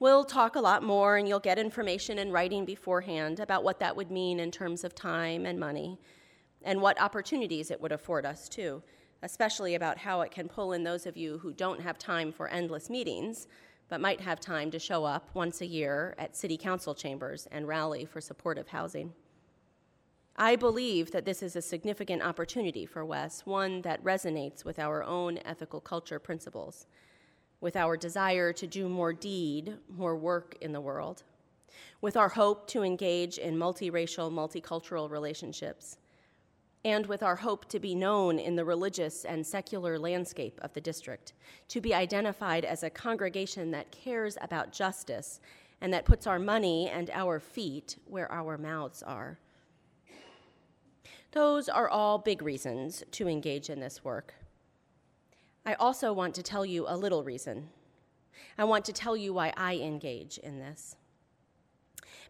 We'll 0.00 0.24
talk 0.24 0.56
a 0.56 0.60
lot 0.60 0.82
more, 0.82 1.16
and 1.16 1.28
you'll 1.28 1.38
get 1.38 1.58
information 1.58 2.18
in 2.18 2.32
writing 2.32 2.64
beforehand 2.64 3.38
about 3.38 3.62
what 3.62 3.78
that 3.80 3.94
would 3.94 4.10
mean 4.10 4.40
in 4.40 4.50
terms 4.50 4.82
of 4.82 4.94
time 4.94 5.46
and 5.46 5.60
money 5.60 5.98
and 6.62 6.80
what 6.80 7.00
opportunities 7.00 7.70
it 7.70 7.80
would 7.80 7.92
afford 7.92 8.26
us, 8.26 8.48
too, 8.48 8.82
especially 9.22 9.74
about 9.74 9.98
how 9.98 10.20
it 10.22 10.30
can 10.30 10.48
pull 10.48 10.72
in 10.72 10.84
those 10.84 11.06
of 11.06 11.16
you 11.16 11.38
who 11.38 11.52
don't 11.52 11.80
have 11.80 11.98
time 11.98 12.32
for 12.32 12.48
endless 12.48 12.88
meetings, 12.88 13.46
but 13.88 14.00
might 14.00 14.20
have 14.20 14.40
time 14.40 14.70
to 14.70 14.78
show 14.78 15.04
up 15.04 15.28
once 15.34 15.60
a 15.60 15.66
year 15.66 16.14
at 16.18 16.36
city 16.36 16.56
council 16.56 16.94
chambers 16.94 17.46
and 17.50 17.66
rally 17.66 18.04
for 18.04 18.20
supportive 18.20 18.68
housing. 18.68 19.12
I 20.36 20.56
believe 20.56 21.10
that 21.10 21.24
this 21.24 21.42
is 21.42 21.56
a 21.56 21.60
significant 21.60 22.22
opportunity 22.22 22.86
for 22.86 23.04
Wes, 23.04 23.44
one 23.44 23.82
that 23.82 24.02
resonates 24.02 24.64
with 24.64 24.78
our 24.78 25.02
own 25.02 25.38
ethical 25.44 25.80
culture 25.80 26.18
principles, 26.18 26.86
with 27.60 27.76
our 27.76 27.96
desire 27.96 28.52
to 28.54 28.66
do 28.66 28.88
more 28.88 29.12
deed, 29.12 29.76
more 29.88 30.16
work 30.16 30.56
in 30.62 30.72
the 30.72 30.80
world, 30.80 31.24
with 32.00 32.16
our 32.16 32.30
hope 32.30 32.66
to 32.68 32.82
engage 32.82 33.36
in 33.36 33.56
multiracial, 33.56 34.32
multicultural 34.32 35.10
relationships, 35.10 35.98
and 36.84 37.06
with 37.06 37.22
our 37.22 37.36
hope 37.36 37.68
to 37.68 37.78
be 37.78 37.94
known 37.94 38.38
in 38.38 38.56
the 38.56 38.64
religious 38.64 39.24
and 39.24 39.46
secular 39.46 39.98
landscape 39.98 40.58
of 40.62 40.72
the 40.72 40.80
district, 40.80 41.34
to 41.68 41.80
be 41.80 41.92
identified 41.92 42.64
as 42.64 42.82
a 42.82 42.90
congregation 42.90 43.70
that 43.70 43.90
cares 43.90 44.38
about 44.40 44.72
justice 44.72 45.40
and 45.80 45.92
that 45.92 46.04
puts 46.04 46.26
our 46.26 46.38
money 46.38 46.88
and 46.88 47.10
our 47.10 47.38
feet 47.38 47.96
where 48.06 48.30
our 48.32 48.56
mouths 48.56 49.02
are. 49.02 49.38
Those 51.32 51.68
are 51.68 51.88
all 51.88 52.18
big 52.18 52.42
reasons 52.42 53.04
to 53.12 53.28
engage 53.28 53.70
in 53.70 53.80
this 53.80 54.02
work. 54.02 54.34
I 55.64 55.74
also 55.74 56.12
want 56.12 56.34
to 56.34 56.42
tell 56.42 56.64
you 56.64 56.86
a 56.88 56.96
little 56.96 57.22
reason. 57.22 57.68
I 58.58 58.64
want 58.64 58.84
to 58.86 58.92
tell 58.92 59.16
you 59.16 59.32
why 59.32 59.52
I 59.56 59.76
engage 59.76 60.38
in 60.38 60.58
this 60.58 60.96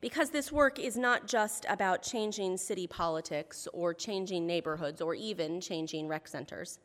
because 0.00 0.30
this 0.30 0.50
work 0.50 0.78
is 0.78 0.96
not 0.96 1.26
just 1.26 1.66
about 1.68 2.02
changing 2.02 2.56
city 2.56 2.86
politics 2.86 3.68
or 3.72 3.92
changing 3.92 4.46
neighborhoods 4.46 5.00
or 5.00 5.14
even 5.14 5.60
changing 5.60 6.08
rec 6.08 6.26
centers. 6.26 6.78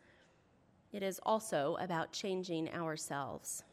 It 0.91 1.04
is 1.04 1.19
also 1.23 1.78
about 1.80 2.12
changing 2.12 2.69
ourselves. 2.73 3.63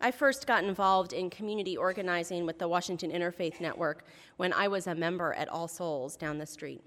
I 0.00 0.10
first 0.10 0.46
got 0.46 0.64
involved 0.64 1.12
in 1.12 1.28
community 1.28 1.76
organizing 1.76 2.46
with 2.46 2.58
the 2.58 2.68
Washington 2.68 3.10
Interfaith 3.10 3.60
Network 3.60 4.04
when 4.38 4.52
I 4.52 4.66
was 4.66 4.86
a 4.86 4.94
member 4.94 5.34
at 5.34 5.48
All 5.48 5.68
Souls 5.68 6.16
down 6.16 6.38
the 6.38 6.46
street. 6.46 6.82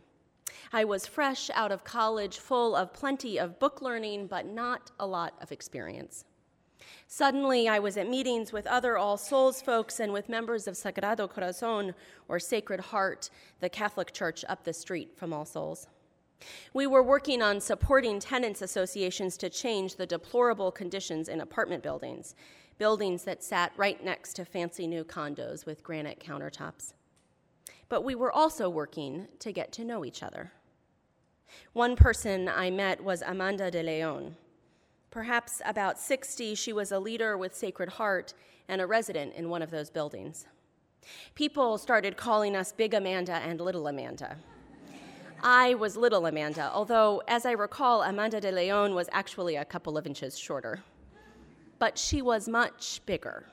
I 0.72 0.84
was 0.86 1.06
fresh 1.06 1.52
out 1.54 1.72
of 1.72 1.84
college, 1.84 2.40
full 2.40 2.76
of 2.76 2.94
plenty 2.94 3.38
of 3.38 3.60
book 3.60 3.82
learning, 3.82 4.28
but 4.28 4.48
not 4.48 4.90
a 5.00 5.06
lot 5.06 5.36
of 5.42 5.52
experience. 5.52 6.26
Suddenly, 7.08 7.68
I 7.68 7.80
was 7.80 7.98
at 7.98 8.10
meetings 8.10 8.52
with 8.52 8.66
other 8.68 8.98
All 8.98 9.18
Souls 9.18 9.62
folks 9.62 10.00
and 10.00 10.12
with 10.12 10.30
members 10.30 10.68
of 10.68 10.76
Sagrado 10.76 11.30
Corazon, 11.30 11.94
or 12.28 12.40
Sacred 12.40 12.80
Heart, 12.80 13.30
the 13.60 13.70
Catholic 13.70 14.14
church 14.14 14.44
up 14.50 14.64
the 14.64 14.74
street 14.74 15.16
from 15.16 15.34
All 15.34 15.46
Souls. 15.46 15.88
We 16.74 16.88
were 16.88 17.04
working 17.04 17.42
on 17.42 17.62
supporting 17.62 18.20
tenants 18.20 18.62
associations 18.62 19.38
to 19.38 19.50
change 19.50 19.96
the 19.96 20.06
deplorable 20.06 20.72
conditions 20.72 21.30
in 21.30 21.42
apartment 21.42 21.84
buildings, 21.84 22.36
buildings 22.78 23.24
that 23.24 23.44
sat 23.44 23.72
right 23.78 24.04
next 24.04 24.34
to 24.34 24.46
fancy 24.46 24.88
new 24.88 25.04
condos 25.04 25.66
with 25.66 25.84
granite 25.84 26.20
countertops. 26.20 26.94
But 27.90 28.04
we 28.04 28.16
were 28.16 28.32
also 28.32 28.70
working 28.70 29.28
to 29.40 29.52
get 29.52 29.72
to 29.74 29.86
know 29.86 30.04
each 30.04 30.24
other. 30.24 30.52
One 31.74 31.96
person 31.96 32.50
I 32.50 32.72
met 32.72 33.04
was 33.04 33.22
Amanda 33.22 33.70
de 33.70 33.84
Leon. 33.84 34.36
Perhaps 35.14 35.62
about 35.64 36.00
60, 36.00 36.56
she 36.56 36.74
was 36.74 36.92
a 36.92 36.98
leader 36.98 37.38
with 37.38 37.56
Sacred 37.56 37.88
Heart 37.88 38.34
and 38.68 38.82
a 38.82 38.88
resident 38.88 39.36
in 39.36 39.48
one 39.48 39.62
of 39.62 39.70
those 39.70 39.92
buildings. 39.92 40.48
People 41.36 41.78
started 41.78 42.18
calling 42.18 42.56
us 42.56 42.72
Big 42.72 42.96
Amanda 42.96 43.34
and 43.34 43.62
Little 43.62 43.86
Amanda. 43.86 44.38
I 45.44 45.76
was 45.76 45.96
Little 45.96 46.26
Amanda, 46.26 46.72
although, 46.74 47.22
as 47.28 47.46
I 47.46 47.52
recall, 47.52 48.02
Amanda 48.02 48.42
de 48.42 48.52
Leon 48.52 48.96
was 48.96 49.08
actually 49.12 49.56
a 49.56 49.64
couple 49.64 50.00
of 50.00 50.08
inches 50.08 50.36
shorter. 50.36 50.80
But 51.78 52.00
she 52.00 52.24
was 52.24 52.48
much 52.48 53.00
bigger. 53.06 53.46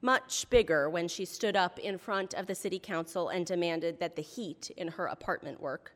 Much 0.00 0.48
bigger 0.48 0.88
when 0.88 1.08
she 1.08 1.26
stood 1.26 1.56
up 1.56 1.78
in 1.78 1.98
front 1.98 2.32
of 2.32 2.46
the 2.46 2.54
city 2.54 2.78
council 2.78 3.28
and 3.28 3.44
demanded 3.44 4.00
that 4.00 4.16
the 4.16 4.22
heat 4.22 4.70
in 4.78 4.88
her 4.88 5.04
apartment 5.08 5.60
work 5.60 5.92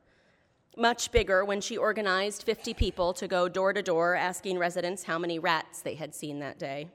much 0.77 1.13
bigger 1.13 1.45
when 1.45 1.61
she 1.61 1.77
organized 1.77 2.43
50 2.43 2.75
people 2.75 3.13
to 3.15 3.29
go 3.29 3.49
door 3.49 3.73
to 3.73 3.83
door 3.83 4.17
asking 4.17 4.59
residents 4.59 5.05
how 5.05 5.19
many 5.19 5.39
rats 5.39 5.81
they 5.81 5.95
had 5.95 6.15
seen 6.15 6.41
that 6.41 6.59
day. 6.59 6.89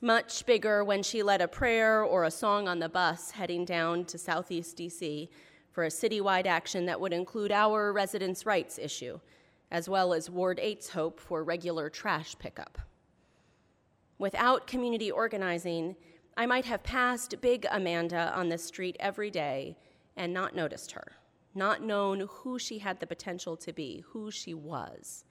Much 0.00 0.44
bigger 0.46 0.82
when 0.82 1.02
she 1.02 1.22
led 1.22 1.40
a 1.40 1.46
prayer 1.46 2.02
or 2.02 2.24
a 2.24 2.30
song 2.30 2.66
on 2.66 2.80
the 2.80 2.88
bus 2.88 3.30
heading 3.30 3.64
down 3.64 4.04
to 4.04 4.18
Southeast 4.18 4.76
DC 4.76 5.28
for 5.70 5.84
a 5.84 5.88
citywide 5.88 6.46
action 6.46 6.86
that 6.86 7.00
would 7.00 7.12
include 7.12 7.52
our 7.52 7.92
residents' 7.92 8.44
rights 8.44 8.78
issue, 8.78 9.20
as 9.70 9.88
well 9.88 10.12
as 10.12 10.28
Ward 10.28 10.58
8's 10.58 10.90
hope 10.90 11.20
for 11.20 11.44
regular 11.44 11.88
trash 11.88 12.36
pickup. 12.38 12.78
Without 14.18 14.66
community 14.66 15.10
organizing, 15.10 15.94
I 16.36 16.46
might 16.46 16.64
have 16.64 16.82
passed 16.82 17.40
Big 17.40 17.64
Amanda 17.70 18.32
on 18.34 18.48
the 18.48 18.58
street 18.58 18.96
every 18.98 19.30
day 19.30 19.76
and 20.16 20.32
not 20.32 20.56
noticed 20.56 20.92
her 20.92 21.12
not 21.54 21.82
known 21.82 22.28
who 22.28 22.58
she 22.58 22.78
had 22.78 23.00
the 23.00 23.06
potential 23.06 23.56
to 23.58 23.72
be, 23.72 24.04
who 24.08 24.30
she 24.30 24.54
was. 24.54 25.24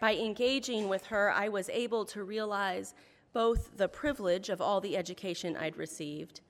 By 0.00 0.14
engaging 0.14 0.88
with 0.88 1.06
her, 1.06 1.30
I 1.30 1.48
was 1.48 1.68
able 1.70 2.04
to 2.06 2.24
realize 2.24 2.94
both 3.32 3.76
the 3.76 3.88
privilege 3.88 4.48
of 4.48 4.60
all 4.60 4.80
the 4.80 4.96
education 4.96 5.56
I'd 5.56 5.76
received 5.76 6.40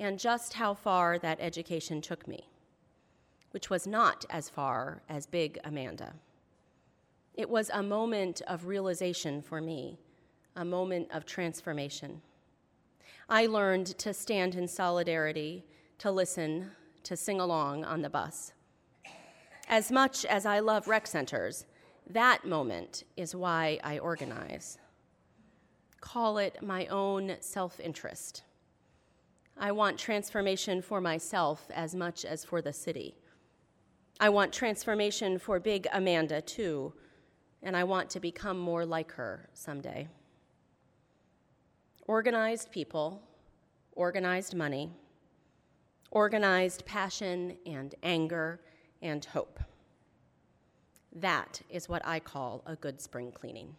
and 0.00 0.18
just 0.18 0.54
how 0.54 0.74
far 0.74 1.18
that 1.18 1.38
education 1.40 2.00
took 2.00 2.28
me, 2.28 2.48
which 3.50 3.68
was 3.68 3.86
not 3.86 4.24
as 4.30 4.48
far 4.48 5.02
as 5.08 5.26
Big 5.26 5.58
Amanda. 5.64 6.14
It 7.34 7.50
was 7.50 7.70
a 7.72 7.82
moment 7.82 8.42
of 8.46 8.66
realization 8.66 9.42
for 9.42 9.60
me, 9.60 9.98
a 10.56 10.64
moment 10.64 11.08
of 11.12 11.26
transformation. 11.26 12.22
I 13.28 13.46
learned 13.46 13.86
to 13.98 14.14
stand 14.14 14.54
in 14.54 14.66
solidarity, 14.68 15.64
to 15.98 16.10
listen, 16.10 16.70
to 17.04 17.16
sing 17.16 17.40
along 17.40 17.84
on 17.84 18.02
the 18.02 18.10
bus. 18.10 18.52
As 19.68 19.90
much 19.92 20.24
as 20.24 20.46
I 20.46 20.60
love 20.60 20.88
rec 20.88 21.06
centers, 21.06 21.66
that 22.10 22.44
moment 22.44 23.04
is 23.16 23.34
why 23.34 23.78
I 23.84 23.98
organize. 23.98 24.78
Call 26.00 26.38
it 26.38 26.62
my 26.62 26.86
own 26.86 27.36
self 27.40 27.78
interest. 27.80 28.42
I 29.58 29.72
want 29.72 29.98
transformation 29.98 30.80
for 30.80 31.00
myself 31.00 31.66
as 31.74 31.94
much 31.94 32.24
as 32.24 32.44
for 32.44 32.62
the 32.62 32.72
city. 32.72 33.16
I 34.20 34.28
want 34.28 34.52
transformation 34.52 35.38
for 35.38 35.60
big 35.60 35.86
Amanda, 35.92 36.40
too, 36.40 36.92
and 37.62 37.76
I 37.76 37.84
want 37.84 38.08
to 38.10 38.20
become 38.20 38.58
more 38.58 38.86
like 38.86 39.12
her 39.12 39.48
someday. 39.54 40.08
Organized 42.06 42.70
people, 42.70 43.22
organized 43.92 44.54
money, 44.54 44.92
organized 46.10 46.84
passion 46.84 47.56
and 47.66 47.94
anger 48.02 48.60
and 49.02 49.24
hope. 49.24 49.60
That 51.14 51.60
is 51.70 51.88
what 51.88 52.02
I 52.04 52.20
call 52.20 52.62
a 52.66 52.76
good 52.76 53.00
spring 53.00 53.32
cleaning. 53.32 53.74